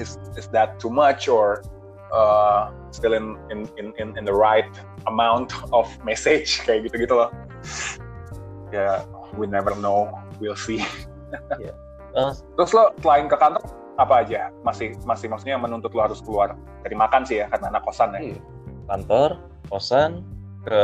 is 0.02 0.18
is 0.34 0.50
that 0.50 0.74
too 0.82 0.90
much 0.90 1.30
or 1.30 1.62
uh, 2.10 2.74
still 2.90 3.14
in, 3.14 3.38
in 3.54 3.70
in 3.78 3.94
in 4.02 4.18
in 4.18 4.24
the 4.26 4.34
right 4.34 4.66
amount 5.06 5.54
of 5.70 5.86
message? 6.02 6.58
Kayak 6.66 6.90
gitu 6.90 7.06
gitu 7.06 7.14
loh 7.14 7.30
ya 8.70 9.02
we 9.36 9.46
never 9.46 9.72
know. 9.78 10.08
We'll 10.38 10.58
see. 10.58 10.82
Eh, 12.16 12.32
terus? 12.56 12.72
Lo 12.72 12.88
selain 13.04 13.28
ke 13.28 13.36
kantor 13.36 13.60
apa 14.00 14.24
aja? 14.24 14.48
Masih 14.64 14.96
masih 15.04 15.28
maksudnya 15.28 15.60
menuntut 15.60 15.92
lo 15.92 16.08
harus 16.08 16.24
keluar 16.24 16.56
dari 16.80 16.96
makan 16.96 17.28
sih 17.28 17.44
ya 17.44 17.52
karena 17.52 17.68
anak 17.68 17.84
kosan 17.84 18.16
ya? 18.16 18.32
Iya. 18.32 18.40
kantor 18.88 19.30
kosan 19.68 20.24
ke 20.64 20.82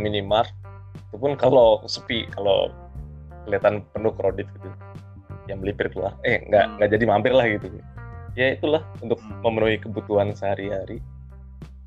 minimart 0.00 0.48
itu 0.96 1.20
pun 1.20 1.36
kalau 1.36 1.84
sepi 1.84 2.24
kalau 2.32 2.72
kelihatan 3.44 3.84
penuh 3.92 4.16
kredit 4.16 4.48
gitu. 4.56 4.72
Yang 5.44 5.58
melipir 5.60 5.86
keluar. 5.92 6.16
Eh 6.24 6.40
nggak 6.48 6.64
Hmm. 6.64 6.74
nggak 6.80 6.90
jadi 6.96 7.04
mampir 7.04 7.32
lah 7.36 7.46
gitu. 7.52 7.68
Ya 8.32 8.56
itulah 8.56 8.80
untuk 9.04 9.20
Hmm. 9.20 9.44
memenuhi 9.44 9.76
kebutuhan 9.76 10.32
sehari-hari. 10.32 11.04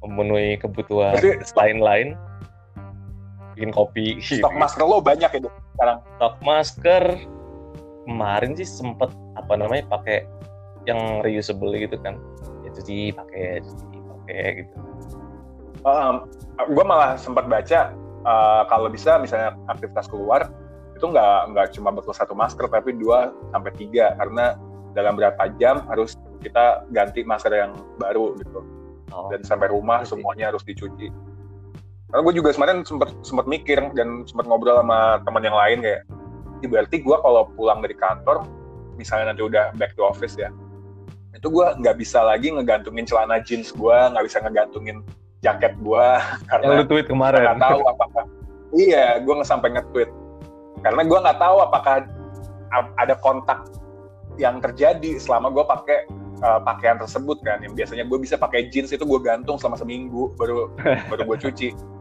Memenuhi 0.06 0.62
kebutuhan 0.62 1.18
lain-lain 1.58 2.14
bikin 3.56 3.72
kopi. 3.72 4.20
Stok 4.20 4.52
gitu. 4.52 4.60
masker 4.60 4.84
lo 4.84 5.00
banyak 5.00 5.32
itu 5.40 5.48
sekarang? 5.76 5.98
Stok 6.20 6.36
masker. 6.44 7.04
Kemarin 8.06 8.52
sih 8.54 8.68
sempet 8.70 9.10
apa 9.34 9.54
namanya 9.58 9.90
pakai 9.90 10.30
yang 10.86 11.24
reusable 11.26 11.74
gitu 11.74 11.98
kan. 12.04 12.20
Ya 12.62 12.70
cuci 12.76 13.16
pakai 13.16 13.64
pakai 13.90 14.44
gitu. 14.62 14.76
Um, 15.86 16.30
gue 16.70 16.86
malah 16.86 17.18
sempat 17.18 17.50
baca 17.50 17.94
uh, 18.26 18.64
kalau 18.70 18.90
bisa 18.90 19.18
misalnya 19.18 19.58
aktivitas 19.70 20.10
keluar 20.10 20.50
itu 20.98 21.06
nggak 21.06 21.54
nggak 21.54 21.68
cuma 21.78 21.90
betul 21.94 22.14
satu 22.14 22.38
masker 22.38 22.70
tapi 22.70 22.94
dua 22.94 23.34
sampai 23.56 23.72
tiga. 23.74 24.14
Karena 24.22 24.54
dalam 24.94 25.18
berapa 25.18 25.50
jam 25.58 25.82
harus 25.90 26.14
kita 26.46 26.86
ganti 26.94 27.26
masker 27.26 27.52
yang 27.52 27.74
baru 27.98 28.38
gitu. 28.38 28.62
Oh, 29.14 29.30
dan 29.34 29.42
sampai 29.46 29.70
rumah 29.70 30.02
Iya 30.02 30.12
sih. 30.12 30.12
semuanya 30.18 30.46
harus 30.54 30.64
dicuci. 30.66 31.10
Karena 32.16 32.32
gue 32.32 32.36
juga 32.40 32.56
kemarin 32.56 32.88
sempat 32.88 33.12
sempat 33.28 33.44
mikir 33.44 33.76
dan 33.92 34.24
sempat 34.24 34.48
ngobrol 34.48 34.80
sama 34.80 35.20
teman 35.28 35.44
yang 35.44 35.52
lain 35.52 35.84
kayak, 35.84 36.08
"Ih, 36.64 36.72
berarti 36.72 37.04
gue 37.04 37.12
kalau 37.12 37.44
pulang 37.60 37.84
dari 37.84 37.92
kantor, 37.92 38.48
misalnya 38.96 39.36
nanti 39.36 39.44
udah 39.44 39.76
back 39.76 40.00
to 40.00 40.08
office 40.08 40.40
ya, 40.40 40.48
itu 41.36 41.52
gue 41.52 41.68
nggak 41.84 42.00
bisa 42.00 42.24
lagi 42.24 42.56
ngegantungin 42.56 43.04
celana 43.04 43.44
jeans 43.44 43.76
gue, 43.76 43.92
nggak 44.16 44.32
bisa 44.32 44.40
ngegantungin 44.40 45.04
jaket 45.44 45.76
gue 45.84 46.08
yang 46.64 46.72
lu 46.72 46.88
karena 46.88 46.88
tweet 46.88 47.08
kemarin. 47.12 47.44
nggak 47.44 47.60
tahu 47.68 47.80
apakah 47.84 48.24
iya 48.88 49.20
gue 49.20 49.34
nggak 49.36 49.50
sampai 49.52 49.76
nge-tweet. 49.76 50.08
Karena 50.88 51.04
gue 51.04 51.20
nggak 51.20 51.40
tahu 51.44 51.58
apakah 51.68 52.08
ada 52.96 53.16
kontak 53.20 53.60
yang 54.40 54.64
terjadi 54.64 55.20
selama 55.20 55.52
gue 55.52 55.68
pakai 55.68 56.08
uh, 56.48 56.64
pakaian 56.64 56.96
tersebut 56.96 57.44
kan. 57.44 57.60
Yang 57.60 57.84
biasanya 57.84 58.08
gue 58.08 58.24
bisa 58.24 58.40
pakai 58.40 58.72
jeans 58.72 58.96
itu 58.96 59.04
gue 59.04 59.20
gantung 59.20 59.60
selama 59.60 59.76
seminggu 59.76 60.32
baru 60.40 60.72
baru 61.12 61.36
gue 61.36 61.52
cuci 61.52 61.70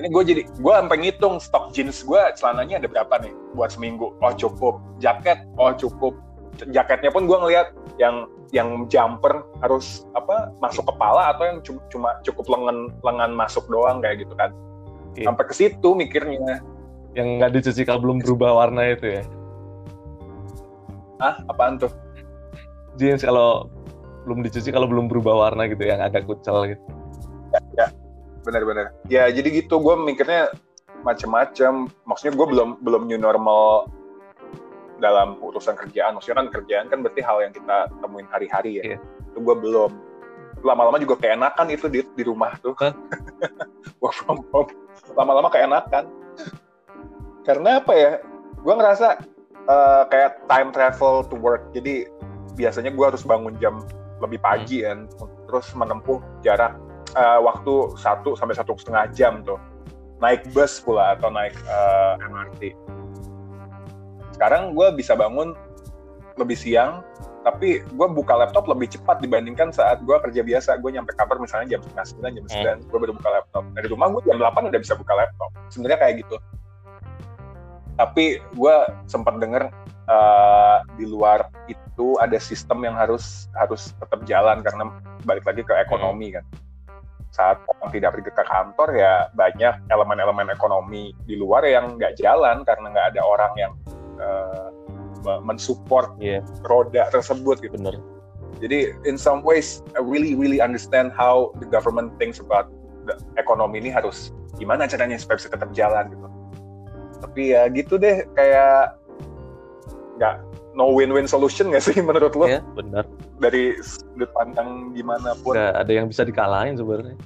ini 0.00 0.08
gue 0.08 0.22
jadi 0.24 0.42
gue 0.48 0.72
sampai 0.72 0.96
ngitung 0.96 1.36
stok 1.36 1.76
jeans 1.76 2.00
gue 2.02 2.20
celananya 2.40 2.80
ada 2.80 2.88
berapa 2.88 3.14
nih 3.20 3.32
buat 3.52 3.70
seminggu. 3.76 4.16
Oh 4.24 4.32
cukup. 4.32 4.80
Jaket 4.98 5.44
oh 5.60 5.76
cukup. 5.76 6.16
Jaketnya 6.72 7.12
pun 7.12 7.28
gue 7.28 7.36
ngeliat 7.36 7.76
yang 8.00 8.24
yang 8.50 8.88
jumper 8.90 9.44
harus 9.62 10.08
apa 10.16 10.50
masuk 10.58 10.88
kepala 10.88 11.36
atau 11.36 11.44
yang 11.46 11.58
cu- 11.62 11.84
cuma 11.92 12.18
cukup 12.24 12.48
lengan 12.48 12.90
lengan 13.04 13.30
masuk 13.36 13.68
doang 13.68 14.00
kayak 14.00 14.24
gitu 14.24 14.34
kan. 14.34 14.50
Iya. 15.18 15.26
sampai 15.26 15.44
ke 15.46 15.54
situ 15.54 15.88
mikirnya. 15.92 16.62
Yang 17.18 17.28
nggak 17.42 17.50
dicuci 17.58 17.82
kalau 17.82 18.00
belum 18.00 18.18
berubah 18.22 18.50
warna 18.64 18.94
itu 18.94 19.20
ya? 19.20 19.22
Ah 21.20 21.36
apaan 21.50 21.76
tuh? 21.76 21.92
Jeans 22.96 23.20
kalau 23.22 23.68
belum 24.24 24.46
dicuci 24.46 24.70
kalau 24.70 24.86
belum 24.86 25.10
berubah 25.10 25.48
warna 25.48 25.66
gitu 25.66 25.82
yang 25.84 26.00
agak 26.00 26.24
kucel 26.24 26.70
gitu. 26.70 26.82
Benar-benar. 28.44 28.96
Ya 29.08 29.28
jadi 29.28 29.48
gitu 29.50 29.80
gue 29.80 29.94
mikirnya 29.96 30.52
macam-macam 31.00 31.88
maksudnya 32.04 32.36
gue 32.36 32.46
belum 32.46 32.68
belum 32.84 33.02
new 33.08 33.20
normal 33.20 33.88
dalam 35.00 35.40
urusan 35.40 35.74
kerjaan. 35.74 36.14
Maksudnya 36.16 36.44
kan 36.44 36.48
kerjaan 36.52 36.86
kan 36.92 36.98
berarti 37.00 37.24
hal 37.24 37.40
yang 37.40 37.52
kita 37.56 37.88
temuin 38.04 38.28
hari-hari 38.28 38.80
ya. 38.80 38.96
Yeah. 38.96 39.00
itu 39.32 39.38
gue 39.40 39.56
belum. 39.56 39.90
Lama-lama 40.60 41.00
juga 41.00 41.16
keenakan 41.16 41.72
itu 41.72 41.88
di, 41.88 42.04
di 42.04 42.22
rumah 42.22 42.52
tuh. 42.60 42.76
Work 44.04 44.14
from 44.20 44.44
home. 44.52 44.70
Lama-lama 45.16 45.48
keenakan. 45.48 46.04
Karena 47.48 47.80
apa 47.80 47.92
ya? 47.96 48.12
Gue 48.60 48.74
ngerasa 48.76 49.24
uh, 49.64 50.04
kayak 50.12 50.44
time 50.44 50.68
travel 50.76 51.24
to 51.24 51.40
work. 51.40 51.72
Jadi 51.72 52.04
biasanya 52.60 52.92
gue 52.92 53.04
harus 53.08 53.24
bangun 53.24 53.56
jam 53.56 53.80
lebih 54.20 54.36
pagi 54.44 54.84
hmm. 54.84 54.86
kan. 54.86 54.98
Terus 55.48 55.72
menempuh 55.72 56.20
jarak 56.44 56.76
uh, 57.16 57.40
waktu 57.42 57.94
satu 57.98 58.34
sampai 58.38 58.54
satu 58.58 58.76
setengah 58.78 59.10
jam 59.14 59.42
tuh. 59.46 59.58
Naik 60.20 60.52
bus 60.52 60.84
pula 60.84 61.16
atau 61.16 61.32
naik 61.32 61.56
uh, 61.64 62.20
eh, 62.20 62.28
MRT 62.28 62.62
sekarang 64.40 64.72
gue 64.72 64.88
bisa 64.96 65.12
bangun 65.12 65.52
lebih 66.40 66.56
siang 66.56 67.04
tapi 67.44 67.84
gue 67.84 68.08
buka 68.08 68.32
laptop 68.40 68.64
lebih 68.72 68.88
cepat 68.88 69.20
dibandingkan 69.20 69.68
saat 69.68 70.00
gue 70.00 70.16
kerja 70.16 70.40
biasa. 70.40 70.80
Gue 70.80 70.96
nyampe 70.96 71.12
kantor 71.12 71.44
misalnya 71.44 71.76
jam 71.76 71.80
setengah 71.84 72.06
sembilan 72.08 72.30
jam 72.32 72.46
sembilan 72.48 72.76
hmm. 72.80 72.88
gue 72.88 72.98
baru 73.04 73.12
buka 73.20 73.30
laptop. 73.36 73.64
Dari 73.76 73.86
rumah 73.92 74.08
gue 74.16 74.22
jam 74.24 74.40
delapan 74.40 74.72
udah 74.72 74.80
bisa 74.80 74.96
buka 74.96 75.12
laptop. 75.12 75.50
Sebenarnya 75.68 75.98
kayak 76.00 76.14
gitu. 76.24 76.36
Tapi 78.00 78.24
gue 78.40 78.74
sempat 79.04 79.36
denger 79.36 79.68
uh, 80.08 80.78
di 80.96 81.04
luar 81.04 81.52
itu 81.68 82.16
ada 82.16 82.40
sistem 82.40 82.80
yang 82.80 82.96
harus 82.96 83.44
harus 83.60 83.92
tetap 84.00 84.24
jalan 84.24 84.64
karena 84.64 84.88
balik 85.28 85.44
lagi 85.44 85.60
ke 85.68 85.76
ekonomi 85.84 86.32
kan 86.32 86.44
saat 87.30 87.62
orang 87.62 87.90
tidak 87.94 88.18
pergi 88.18 88.30
ke 88.34 88.44
kantor 88.44 88.88
ya 88.98 89.30
banyak 89.38 89.86
elemen-elemen 89.86 90.50
ekonomi 90.50 91.14
di 91.24 91.38
luar 91.38 91.62
yang 91.62 91.94
nggak 91.94 92.18
jalan 92.18 92.66
karena 92.66 92.86
nggak 92.90 93.06
ada 93.14 93.22
orang 93.22 93.52
yang 93.54 93.72
uh, 94.18 94.68
mensupport 95.44 96.16
yeah. 96.18 96.42
roda 96.66 97.06
tersebut 97.14 97.62
gitu. 97.62 97.76
Bener. 97.78 98.02
Jadi 98.58 98.92
in 99.06 99.16
some 99.16 99.40
ways 99.46 99.80
I 99.94 100.02
really 100.02 100.34
really 100.34 100.58
understand 100.58 101.14
how 101.14 101.54
the 101.62 101.68
government 101.70 102.18
thinks 102.18 102.42
about 102.42 102.68
the 103.06 103.16
ekonomi 103.40 103.80
ini 103.80 103.90
harus 103.94 104.34
gimana 104.58 104.84
caranya 104.90 105.16
supaya 105.16 105.40
bisa 105.40 105.48
tetap 105.54 105.70
jalan 105.72 106.10
gitu. 106.12 106.26
Tapi 107.20 107.42
ya 107.54 107.70
gitu 107.70 107.94
deh 107.96 108.26
kayak 108.34 108.98
nggak 110.18 110.36
no 110.74 110.94
win-win 110.94 111.26
solution 111.26 111.70
nggak 111.70 111.82
sih 111.82 111.96
menurut 112.08 112.32
lo? 112.34 112.46
Iya, 112.46 112.62
benar. 112.74 113.04
Dari 113.42 113.78
sudut 113.82 114.30
pandang 114.34 114.94
gimana 114.94 115.34
pun. 115.42 115.56
Nggak 115.56 115.74
ada 115.86 115.92
yang 115.92 116.06
bisa 116.06 116.22
dikalahin 116.22 116.78
sebenarnya. 116.78 117.18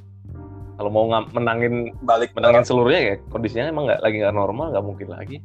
Kalau 0.75 0.91
mau 0.91 1.07
menangin 1.07 1.95
balik 2.03 2.35
menangin 2.35 2.67
seluruhnya 2.67 3.15
ya 3.15 3.17
kondisinya 3.31 3.71
emang 3.71 3.87
nggak 3.87 4.03
lagi 4.03 4.17
nggak 4.19 4.35
normal 4.35 4.75
nggak 4.75 4.87
mungkin 4.87 5.09
lagi. 5.13 5.39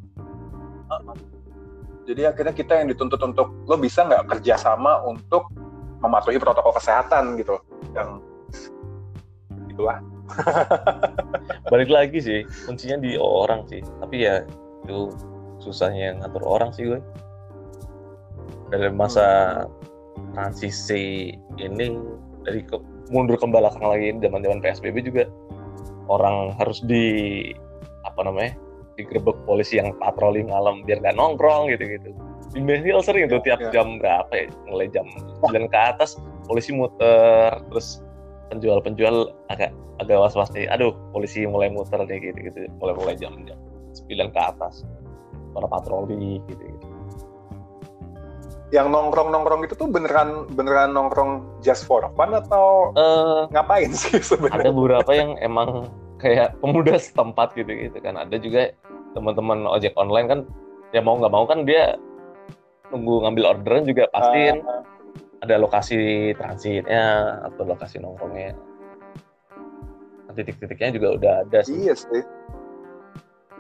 Jadi 2.10 2.26
akhirnya 2.26 2.54
kita 2.58 2.82
yang 2.82 2.90
dituntut 2.90 3.22
untuk 3.22 3.54
lo 3.70 3.78
bisa 3.78 4.10
nggak 4.10 4.26
kerjasama 4.26 5.06
untuk 5.06 5.54
mematuhi 6.02 6.42
protokol 6.42 6.74
kesehatan 6.74 7.38
gitu. 7.38 7.62
Yang 7.94 8.26
itulah. 9.70 10.02
Balik 11.74 11.90
lagi 11.94 12.18
sih 12.22 12.40
kuncinya 12.66 12.98
di 12.98 13.14
orang 13.22 13.70
sih. 13.70 13.86
Tapi 13.86 14.16
ya 14.26 14.42
itu 14.82 15.14
susahnya 15.62 16.18
ngatur 16.18 16.42
orang 16.42 16.74
sih 16.74 16.90
gue 16.90 16.98
dari 18.70 18.90
masa 18.94 19.66
transisi 20.38 21.34
ini 21.58 21.88
dari 22.46 22.62
ke, 22.64 22.78
mundur 23.10 23.36
ke 23.36 23.46
belakang 23.50 23.84
lagi 23.84 24.14
zaman 24.22 24.42
zaman 24.46 24.60
psbb 24.62 24.98
juga 25.04 25.24
orang 26.10 26.54
harus 26.58 26.82
di 26.86 27.06
apa 28.06 28.22
namanya 28.26 28.58
digerebek 28.98 29.38
polisi 29.48 29.80
yang 29.80 29.96
patroli 29.98 30.44
malam 30.44 30.84
biar 30.84 31.00
nggak 31.00 31.16
nongkrong 31.16 31.72
gitu 31.72 31.86
gitu 31.88 32.10
di 32.50 32.66
Benhil 32.66 33.00
sering 33.06 33.30
tuh 33.30 33.40
tiap 33.46 33.62
ya. 33.62 33.70
jam 33.70 34.02
berapa 34.02 34.32
ya 34.34 34.50
mulai 34.66 34.90
jam 34.90 35.06
9 35.46 35.70
ke 35.70 35.80
atas 35.80 36.18
polisi 36.50 36.74
muter 36.74 37.62
terus 37.70 38.02
penjual-penjual 38.50 39.30
agak 39.54 39.70
agak 40.02 40.18
was-was 40.18 40.50
nih 40.58 40.66
aduh 40.74 40.92
polisi 41.14 41.46
mulai 41.46 41.70
muter 41.70 42.02
nih 42.10 42.18
gitu 42.18 42.40
gitu 42.50 42.60
mulai 42.82 42.98
mulai 42.98 43.16
jam 43.16 43.38
jam 43.46 43.60
9 44.10 44.34
ke 44.34 44.42
atas 44.42 44.82
para 45.54 45.70
patroli 45.70 46.42
gitu 46.50 46.64
gitu 46.66 46.89
yang 48.70 48.94
nongkrong 48.94 49.34
nongkrong 49.34 49.66
itu 49.66 49.74
tuh 49.74 49.90
beneran 49.90 50.46
beneran 50.54 50.94
nongkrong 50.94 51.42
just 51.66 51.90
for 51.90 52.06
fun 52.14 52.38
atau 52.38 52.94
uh, 52.94 53.50
ngapain 53.50 53.90
sih 53.90 54.22
sebenarnya? 54.30 54.70
Ada 54.70 54.74
beberapa 54.74 55.12
yang 55.14 55.38
emang 55.42 55.90
kayak 56.22 56.54
pemuda 56.62 57.02
setempat 57.02 57.58
gitu 57.58 57.70
gitu 57.70 57.98
kan. 57.98 58.18
Ada 58.18 58.38
juga 58.38 58.70
teman-teman 59.18 59.66
ojek 59.66 59.98
online 59.98 60.28
kan 60.30 60.40
ya 60.94 61.02
mau 61.02 61.18
nggak 61.18 61.34
mau 61.34 61.46
kan 61.50 61.66
dia 61.66 61.98
nunggu 62.94 63.26
ngambil 63.26 63.58
orderan 63.58 63.86
juga 63.86 64.10
pastiin 64.14 64.62
uh, 64.66 64.82
ada 65.42 65.56
lokasi 65.58 66.32
transitnya 66.38 67.38
atau 67.50 67.66
lokasi 67.66 67.98
nongkrongnya. 67.98 68.54
Titik-titiknya 70.30 70.90
juga 70.94 71.08
udah 71.18 71.34
ada 71.42 71.60
sih. 71.66 71.90
Iya 71.90 71.98
sih. 71.98 72.24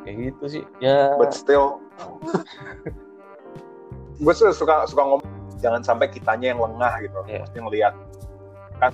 Kayak 0.05 0.15
gitu 0.31 0.43
sih. 0.47 0.63
Ya. 0.79 1.17
But 1.17 1.33
still 1.33 1.81
gue 4.19 4.33
suka 4.35 4.83
suka 4.83 5.01
ngomong 5.03 5.23
jangan 5.59 5.81
sampai 5.83 6.11
kitanya 6.11 6.51
yang 6.55 6.59
lengah 6.59 6.93
gitu 7.03 7.19
yeah. 7.27 7.43
mesti 7.43 7.57
ngelihat 7.59 7.93
kan 8.79 8.91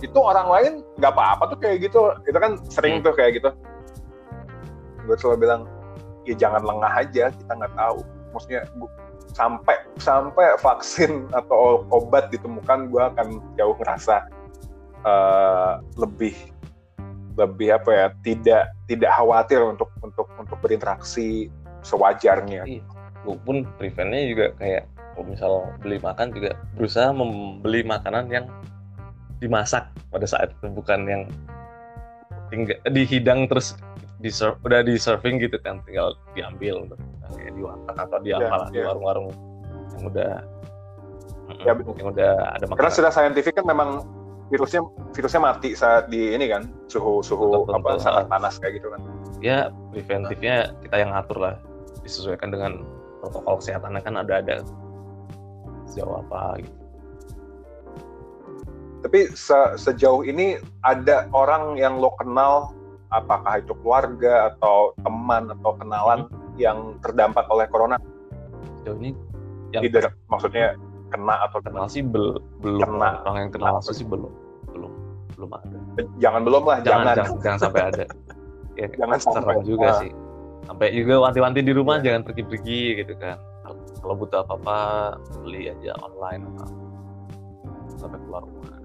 itu 0.00 0.16
orang 0.16 0.48
lain 0.48 0.72
nggak 0.96 1.12
apa-apa 1.12 1.56
tuh 1.56 1.58
kayak 1.60 1.88
gitu 1.88 2.12
itu 2.24 2.38
kan 2.40 2.56
sering 2.68 3.00
hmm. 3.00 3.04
tuh 3.04 3.12
kayak 3.16 3.40
gitu 3.40 3.50
gue 5.08 5.16
selalu 5.16 5.48
bilang 5.48 5.62
ya 6.28 6.36
jangan 6.36 6.64
lengah 6.64 6.92
aja 6.92 7.32
kita 7.32 7.52
nggak 7.52 7.74
tahu 7.76 7.98
maksudnya 8.32 8.62
sampai 9.32 9.76
sampai 10.00 10.46
vaksin 10.60 11.28
atau 11.32 11.84
obat 11.92 12.28
ditemukan 12.32 12.88
gue 12.92 13.02
akan 13.14 13.40
jauh 13.56 13.76
ngerasa 13.80 14.28
uh, 15.04 15.80
lebih 15.96 16.36
lebih 17.38 17.72
apa 17.72 17.90
ya 17.94 18.06
tidak 18.20 18.64
tidak 18.90 19.10
khawatir 19.16 19.62
untuk 19.64 19.88
untuk 20.04 20.28
untuk 20.36 20.58
berinteraksi 20.60 21.48
sewajarnya. 21.80 22.68
Iya 22.68 22.99
gue 23.24 23.36
pun 23.44 23.56
preventnya 23.76 24.22
juga 24.24 24.46
kayak 24.56 24.84
kalau 25.12 25.24
misal 25.26 25.52
beli 25.84 25.98
makan 26.00 26.32
juga 26.32 26.56
berusaha 26.78 27.12
membeli 27.12 27.84
makanan 27.84 28.32
yang 28.32 28.46
dimasak 29.40 29.88
pada 30.08 30.24
saat 30.24 30.52
itu 30.52 30.66
bukan 30.72 31.00
yang 31.08 31.22
tinggal 32.48 32.76
dihidang 32.92 33.46
terus 33.48 33.76
di 34.20 34.28
serve, 34.28 34.60
udah 34.68 34.84
di 34.84 35.00
serving 35.00 35.40
gitu 35.40 35.56
kan 35.64 35.80
tinggal 35.88 36.12
diambil 36.36 36.84
kayak 37.32 37.52
di 37.56 37.60
warteg 37.64 37.96
atau 37.96 38.18
di 38.20 38.28
yeah, 38.36 38.40
yeah. 38.40 38.68
di 38.68 38.78
iya. 38.80 38.84
warung-warung 38.92 39.28
yang 39.96 40.04
udah 40.12 40.32
ya, 41.64 41.72
yang 41.72 42.08
udah 42.12 42.32
ada 42.56 42.64
makanan. 42.68 42.78
Karena 42.84 42.92
sudah 42.92 43.10
saintifik 43.12 43.54
kan 43.56 43.64
memang 43.64 44.04
virusnya 44.52 44.82
virusnya 45.16 45.40
mati 45.40 45.72
saat 45.72 46.10
di 46.12 46.36
ini 46.36 46.50
kan 46.50 46.68
suhu 46.90 47.22
suhu 47.24 47.64
betul, 47.64 47.80
apa 47.80 47.90
sangat 48.02 48.24
panas 48.28 48.60
kayak 48.60 48.82
gitu 48.82 48.92
kan. 48.92 49.00
Ya 49.40 49.72
preventifnya 49.94 50.76
kita 50.84 50.96
yang 51.00 51.10
ngatur 51.16 51.38
lah 51.40 51.54
disesuaikan 52.04 52.52
dengan 52.52 52.84
protokol 53.20 53.60
kesehatannya 53.60 54.00
kan 54.00 54.14
ada 54.16 54.40
ada 54.40 54.56
sejauh 55.92 56.24
apa 56.24 56.64
gitu. 56.64 56.78
Tapi 59.00 59.20
se 59.32 59.58
sejauh 59.80 60.24
ini 60.24 60.60
ada 60.84 61.28
orang 61.32 61.76
yang 61.80 61.96
lo 61.96 62.12
kenal, 62.20 62.76
apakah 63.08 63.64
itu 63.64 63.72
keluarga 63.80 64.52
atau 64.52 64.92
teman 65.00 65.48
atau 65.60 65.72
kenalan 65.80 66.20
hmm. 66.28 66.60
yang 66.60 66.78
terdampak 67.00 67.48
oleh 67.48 67.64
corona? 67.68 67.96
Sejauh 68.80 69.00
ini 69.00 69.16
yang 69.72 69.88
tidak 69.88 70.12
maksudnya 70.28 70.76
kena 71.10 71.34
atau 71.48 71.58
kenal 71.62 71.86
sih 71.90 72.02
bel 72.06 72.38
belum 72.62 72.86
kena. 72.86 73.22
orang 73.26 73.48
yang 73.48 73.52
kenal 73.54 73.72
langsung 73.78 73.96
sih 73.96 74.04
belum 74.06 74.32
belum 74.72 74.92
belum 75.36 75.50
ada. 75.56 75.76
Jangan 76.20 76.40
belum 76.44 76.62
lah, 76.68 76.78
jangan 76.84 77.04
jangan, 77.04 77.16
jangan, 77.16 77.38
jangan 77.40 77.58
sampai 77.58 77.82
ada. 77.88 78.04
ya, 78.80 78.86
jangan 78.94 79.18
sampai 79.18 79.54
juga 79.64 79.88
nah. 79.88 80.00
sih 80.04 80.12
sampai 80.66 80.92
juga 80.92 81.20
wanti-wanti 81.22 81.60
di 81.64 81.72
rumah 81.72 82.00
yeah. 82.00 82.12
jangan 82.12 82.22
pergi-pergi 82.26 82.80
gitu 83.04 83.14
kan. 83.16 83.36
Kalau 84.00 84.14
butuh 84.16 84.42
apa-apa 84.42 84.78
beli 85.44 85.70
aja 85.70 85.94
online 86.02 86.48
sampai 88.00 88.18
keluar 88.24 88.42
rumah. 88.42 88.80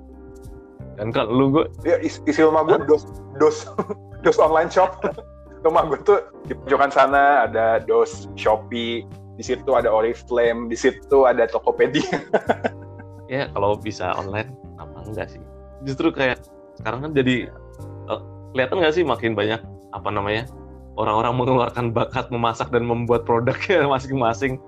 Dan 0.96 1.12
kalau 1.12 1.32
lu 1.32 1.46
gue 1.52 1.66
ya 1.84 2.00
isi, 2.00 2.20
isi 2.28 2.44
rumah 2.44 2.64
gue 2.68 2.80
dos 2.88 3.04
dos 3.40 3.68
dos 4.26 4.38
online 4.40 4.72
shop. 4.72 5.00
Rumah 5.66 5.90
gue 5.90 5.98
tuh 6.06 6.22
di 6.46 6.54
pojokan 6.54 6.94
sana 6.94 7.50
ada 7.50 7.82
dos 7.82 8.30
shopee 8.38 9.02
di 9.34 9.44
situ 9.44 9.74
ada 9.74 9.90
oriflame 9.90 10.70
di 10.70 10.78
situ 10.78 11.26
ada 11.26 11.50
tokopedia. 11.50 12.06
Ya 13.26 13.50
kalau 13.58 13.74
bisa 13.74 14.14
online 14.14 14.54
apa 14.78 15.02
enggak 15.02 15.34
sih? 15.34 15.42
Justru 15.82 16.14
kayak 16.14 16.46
sekarang 16.78 17.10
kan 17.10 17.12
jadi 17.18 17.50
uh, 18.06 18.22
kelihatan 18.54 18.86
nggak 18.86 18.94
sih 18.94 19.02
makin 19.02 19.34
banyak 19.34 19.58
apa 19.98 20.10
namanya 20.14 20.46
orang-orang 20.96 21.34
mengeluarkan 21.36 21.92
bakat 21.92 22.32
memasak 22.32 22.72
dan 22.72 22.88
membuat 22.88 23.28
produknya 23.28 23.88
masing-masing. 23.94 24.60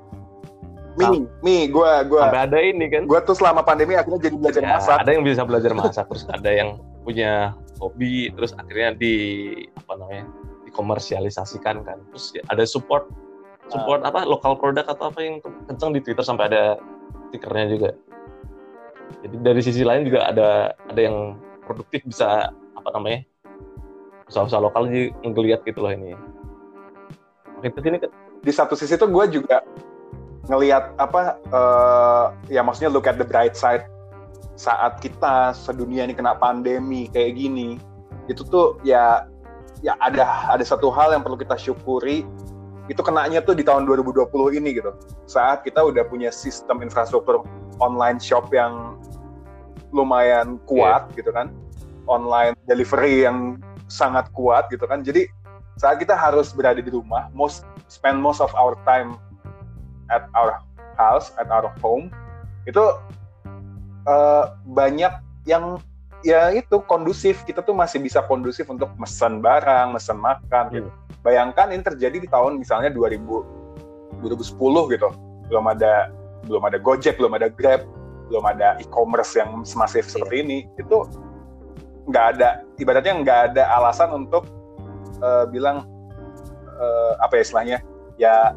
Mie 0.97 1.29
mie 1.45 1.69
gue 1.69 1.91
gue 2.09 2.17
sampai 2.17 2.49
ada 2.49 2.57
ini 2.57 2.89
kan? 2.89 3.05
gue 3.05 3.19
tuh 3.21 3.37
selama 3.37 3.61
pandemi 3.61 3.93
akhirnya 3.93 4.17
jadi 4.17 4.33
belajar 4.33 4.61
ya, 4.65 4.81
masak. 4.81 4.97
ada 5.05 5.09
yang 5.13 5.21
bisa 5.21 5.45
belajar 5.45 5.71
masak 5.77 6.09
terus 6.09 6.25
ada 6.25 6.49
yang 6.49 6.81
punya 7.05 7.53
hobi 7.77 8.33
terus 8.33 8.57
akhirnya 8.57 8.97
di 8.97 9.13
apa 9.77 9.93
namanya 9.93 10.25
dikomersialisasikan 10.65 11.85
kan? 11.85 12.01
Terus 12.09 12.33
ya 12.33 12.41
ada 12.49 12.65
support 12.65 13.05
support 13.69 14.01
Ah. 14.01 14.09
apa 14.09 14.25
lokal 14.25 14.57
produk 14.57 14.89
atau 14.89 15.13
apa 15.13 15.19
yang 15.21 15.37
kenceng 15.69 15.93
di 15.93 16.01
Twitter 16.01 16.25
sampai 16.25 16.49
ada 16.49 16.81
stikernya 17.29 17.65
juga. 17.69 17.89
Jadi 19.21 19.35
dari 19.37 19.61
sisi 19.61 19.85
lain 19.85 20.01
juga 20.01 20.33
ada 20.33 20.73
ada 20.89 20.97
yang 20.99 21.37
produktif 21.69 22.01
bisa 22.09 22.49
apa 22.73 22.89
namanya 22.97 23.21
usaha-usaha 24.27 24.61
lokal 24.61 24.87
jadi 24.91 25.11
ngeliat 25.23 25.61
gitu 25.63 25.79
loh 25.83 25.91
ini. 25.91 26.13
Makin 27.57 27.71
ke 27.73 27.79
sini 27.81 27.97
di 28.43 28.51
satu 28.53 28.77
sisi 28.77 28.95
tuh 28.99 29.09
gue 29.09 29.41
juga 29.41 29.65
ngelihat 30.47 30.95
apa 30.99 31.39
eh, 31.41 32.25
ya 32.53 32.61
maksudnya 32.63 32.91
look 32.91 33.09
at 33.09 33.19
the 33.19 33.27
bright 33.27 33.57
side 33.57 33.83
saat 34.55 34.97
kita 35.03 35.51
sedunia 35.53 36.07
ini 36.07 36.15
kena 36.15 36.33
pandemi 36.39 37.11
kayak 37.11 37.35
gini 37.35 37.77
itu 38.31 38.41
tuh 38.47 38.79
ya 38.81 39.27
ya 39.85 39.93
ada 40.01 40.49
ada 40.49 40.63
satu 40.65 40.89
hal 40.89 41.13
yang 41.13 41.21
perlu 41.21 41.37
kita 41.37 41.53
syukuri 41.59 42.25
itu 42.87 43.01
kenanya 43.03 43.43
tuh 43.43 43.51
di 43.51 43.67
tahun 43.67 43.83
2020 43.83 44.31
ini 44.63 44.79
gitu. 44.79 44.95
Saat 45.27 45.67
kita 45.67 45.83
udah 45.83 46.07
punya 46.07 46.31
sistem 46.31 46.79
infrastruktur 46.79 47.43
online 47.83 48.15
shop 48.15 48.47
yang 48.55 48.95
lumayan 49.91 50.55
kuat 50.67 51.11
gitu 51.15 51.31
kan 51.31 51.51
online 52.07 52.55
delivery 52.67 53.27
yang 53.27 53.59
sangat 53.87 54.29
kuat 54.35 54.67
gitu 54.71 54.83
kan. 54.87 55.03
Jadi 55.03 55.27
saat 55.79 56.01
kita 56.01 56.13
harus 56.17 56.51
berada 56.51 56.79
di 56.81 56.91
rumah 56.91 57.29
most 57.31 57.63
spend 57.87 58.19
most 58.19 58.43
of 58.43 58.51
our 58.57 58.75
time 58.83 59.15
at 60.11 60.25
our 60.35 60.59
house 60.97 61.31
at 61.37 61.47
our 61.53 61.69
home 61.79 62.09
itu 62.65 62.83
eh, 64.07 64.45
banyak 64.67 65.13
yang 65.47 65.79
ya 66.25 66.51
itu 66.51 66.81
kondusif. 66.85 67.45
Kita 67.47 67.63
tuh 67.63 67.77
masih 67.77 68.03
bisa 68.03 68.25
kondusif 68.25 68.67
untuk 68.67 68.91
mesen 68.99 69.39
barang 69.39 69.95
mesen 69.95 70.19
makan 70.19 70.65
gitu. 70.73 70.89
bayangkan 71.25 71.73
ini 71.75 71.83
terjadi 71.83 72.23
di 72.23 72.29
tahun 72.29 72.55
misalnya 72.55 72.91
2000 72.93 74.23
2010 74.23 74.93
gitu. 74.95 75.09
Belum 75.47 75.65
ada 75.67 76.11
belum 76.47 76.63
ada 76.63 76.77
Gojek 76.79 77.19
belum 77.19 77.35
ada 77.37 77.47
Grab 77.51 77.83
belum 78.27 78.43
ada 78.43 78.75
e-commerce 78.83 79.39
yang 79.39 79.63
semasif 79.63 80.11
seperti 80.11 80.43
ini. 80.43 80.57
Itu 80.75 81.07
nggak 82.07 82.25
ada 82.35 82.66
ibaratnya 82.77 83.13
nggak 83.21 83.39
ada 83.53 83.63
alasan 83.77 84.13
untuk 84.13 84.45
eh, 85.21 85.45
bilang 85.49 85.85
eh, 86.77 87.13
apa 87.21 87.33
ya 87.37 87.41
istilahnya 87.41 87.77
ya 88.17 88.53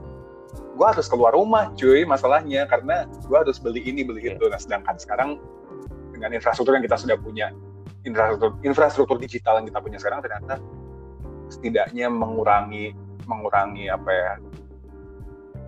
gue 0.50 0.86
harus 0.86 1.06
keluar 1.06 1.36
rumah 1.36 1.70
cuy 1.76 2.08
masalahnya 2.08 2.64
karena 2.66 3.04
gue 3.06 3.36
harus 3.36 3.60
beli 3.60 3.84
ini 3.84 4.04
beli 4.04 4.32
itu. 4.34 4.44
Nah 4.48 4.56
sedangkan 4.56 4.96
sekarang 4.96 5.36
dengan 6.12 6.36
infrastruktur 6.36 6.76
yang 6.76 6.84
kita 6.84 6.98
sudah 7.00 7.16
punya 7.20 7.52
infrastruktur 8.04 8.56
infrastruktur 8.64 9.16
digital 9.20 9.60
yang 9.60 9.66
kita 9.68 9.80
punya 9.80 9.98
sekarang 10.00 10.20
ternyata 10.24 10.56
setidaknya 11.52 12.08
mengurangi 12.08 12.96
mengurangi 13.28 13.92
apa 13.92 14.10
ya 14.10 14.30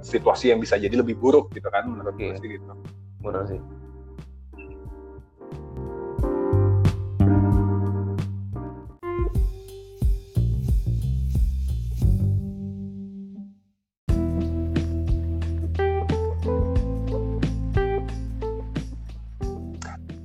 situasi 0.02 0.50
yang 0.50 0.58
bisa 0.58 0.80
jadi 0.80 0.98
lebih 0.98 1.14
buruk 1.20 1.52
gitu 1.54 1.68
kan 1.70 1.86
menurut 1.86 2.16
gue 2.16 2.32
Oke. 2.32 2.40
sih 2.40 2.48
gitu. 2.58 2.72
Benar 3.22 3.44
sih 3.46 3.60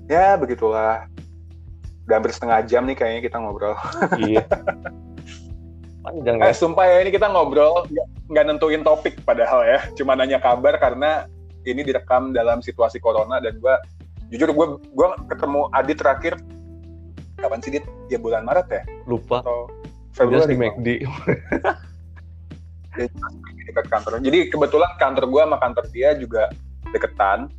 ya 0.07 0.35
begitulah. 0.35 1.05
Udah 2.07 2.15
hampir 2.15 2.31
setengah 2.31 2.63
jam 2.63 2.87
nih 2.87 2.95
kayaknya 2.95 3.21
kita 3.21 3.37
ngobrol. 3.37 3.75
Iya. 4.15 4.43
Panjang 6.07 6.39
Eh, 6.39 6.47
ya. 6.47 6.55
sumpah 6.55 6.87
ya 6.87 7.03
ini 7.03 7.11
kita 7.11 7.27
ngobrol 7.27 7.83
nggak- 8.31 8.47
nentuin 8.47 8.79
topik 8.79 9.19
padahal 9.27 9.59
ya, 9.67 9.83
cuma 9.91 10.15
nanya 10.15 10.39
kabar 10.39 10.79
karena 10.79 11.27
ini 11.67 11.83
direkam 11.83 12.31
dalam 12.31 12.63
situasi 12.63 12.95
corona 12.95 13.43
dan 13.43 13.59
gua 13.59 13.75
jujur 14.31 14.55
gua 14.55 14.79
gua 14.95 15.19
ketemu 15.27 15.67
Adit 15.75 15.99
terakhir 15.99 16.33
kapan 17.35 17.59
sih 17.59 17.75
Dit? 17.75 17.83
Ya 18.07 18.15
bulan 18.15 18.47
Maret 18.47 18.67
ya? 18.71 18.81
Lupa. 19.03 19.43
Atau 19.43 19.67
Februari 20.15 20.55
di? 20.55 20.59
McD 20.63 20.87
dekat 23.67 23.85
kantor. 23.91 24.23
Jadi 24.23 24.39
kebetulan 24.47 24.91
kantor 24.95 25.25
gua 25.27 25.43
sama 25.43 25.57
kantor 25.59 25.85
dia 25.91 26.15
juga 26.15 26.47
deketan, 26.89 27.51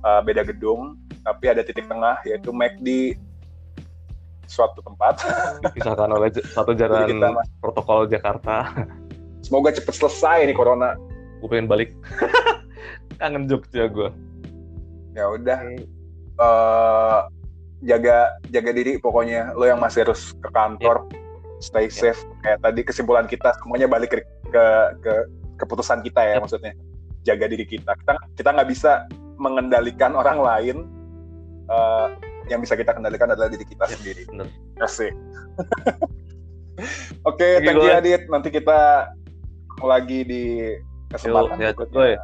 eh, 0.00 0.20
beda 0.24 0.42
gedung, 0.42 0.96
tapi 1.24 1.44
ada 1.52 1.62
titik 1.64 1.86
tengah 1.86 2.18
yaitu 2.24 2.50
McD 2.50 3.18
suatu 4.50 4.82
tempat. 4.82 5.22
dipisahkan 5.62 6.10
oleh 6.10 6.28
satu 6.50 6.74
Jadi 6.74 6.80
jalan 6.82 7.00
kita 7.06 7.28
protokol 7.62 8.10
Jakarta. 8.10 8.66
Semoga 9.40 9.72
cepet 9.72 9.94
selesai 9.94 10.50
nih 10.50 10.56
corona. 10.56 10.98
gue 11.40 11.48
pengen 11.48 11.70
balik. 11.70 11.96
Kangen 13.20 13.48
Jogja 13.48 13.88
gue 13.88 14.12
Ya 15.16 15.24
udah. 15.32 15.58
Eh 16.40 17.20
jaga 17.80 18.36
jaga 18.52 18.70
diri 18.76 19.00
pokoknya. 19.00 19.56
Lo 19.56 19.64
yang 19.64 19.80
masih 19.80 20.04
harus 20.04 20.36
ke 20.36 20.48
kantor 20.52 21.08
stay 21.64 21.88
safe. 21.88 22.20
Kayak 22.44 22.60
tadi 22.60 22.80
kesimpulan 22.84 23.24
kita 23.24 23.56
semuanya 23.62 23.88
balik 23.88 24.12
ke 24.12 24.20
ke, 24.52 24.64
ke 25.00 25.12
keputusan 25.62 26.04
kita 26.04 26.20
ya 26.20 26.34
Yep. 26.36 26.42
maksudnya. 26.44 26.72
Jaga 27.24 27.44
diri 27.48 27.64
kita. 27.64 27.96
Kita 27.96 28.12
kita 28.36 28.48
nggak 28.52 28.68
bisa 28.68 29.08
mengendalikan 29.40 30.12
orang 30.12 30.38
lain 30.44 30.76
eh, 31.70 32.06
yang 32.50 32.60
bisa 32.60 32.74
kita 32.74 32.90
kendalikan 32.92 33.30
adalah 33.30 33.46
diri 33.46 33.62
kita 33.62 33.86
Yep, 33.86 33.94
sendiri 33.94 34.22
bener. 34.26 34.46
asik 34.82 35.14
oke 37.28 37.38
you, 37.38 37.62
thank 37.62 37.78
you. 37.78 37.92
Adit 37.92 38.22
nanti 38.26 38.48
kita 38.50 39.12
lagi 39.80 40.20
di 40.24 40.44
kesempatan 41.10 41.56
Yuk, 41.56 41.60
sehat, 41.60 41.74
berikutnya. 41.76 42.20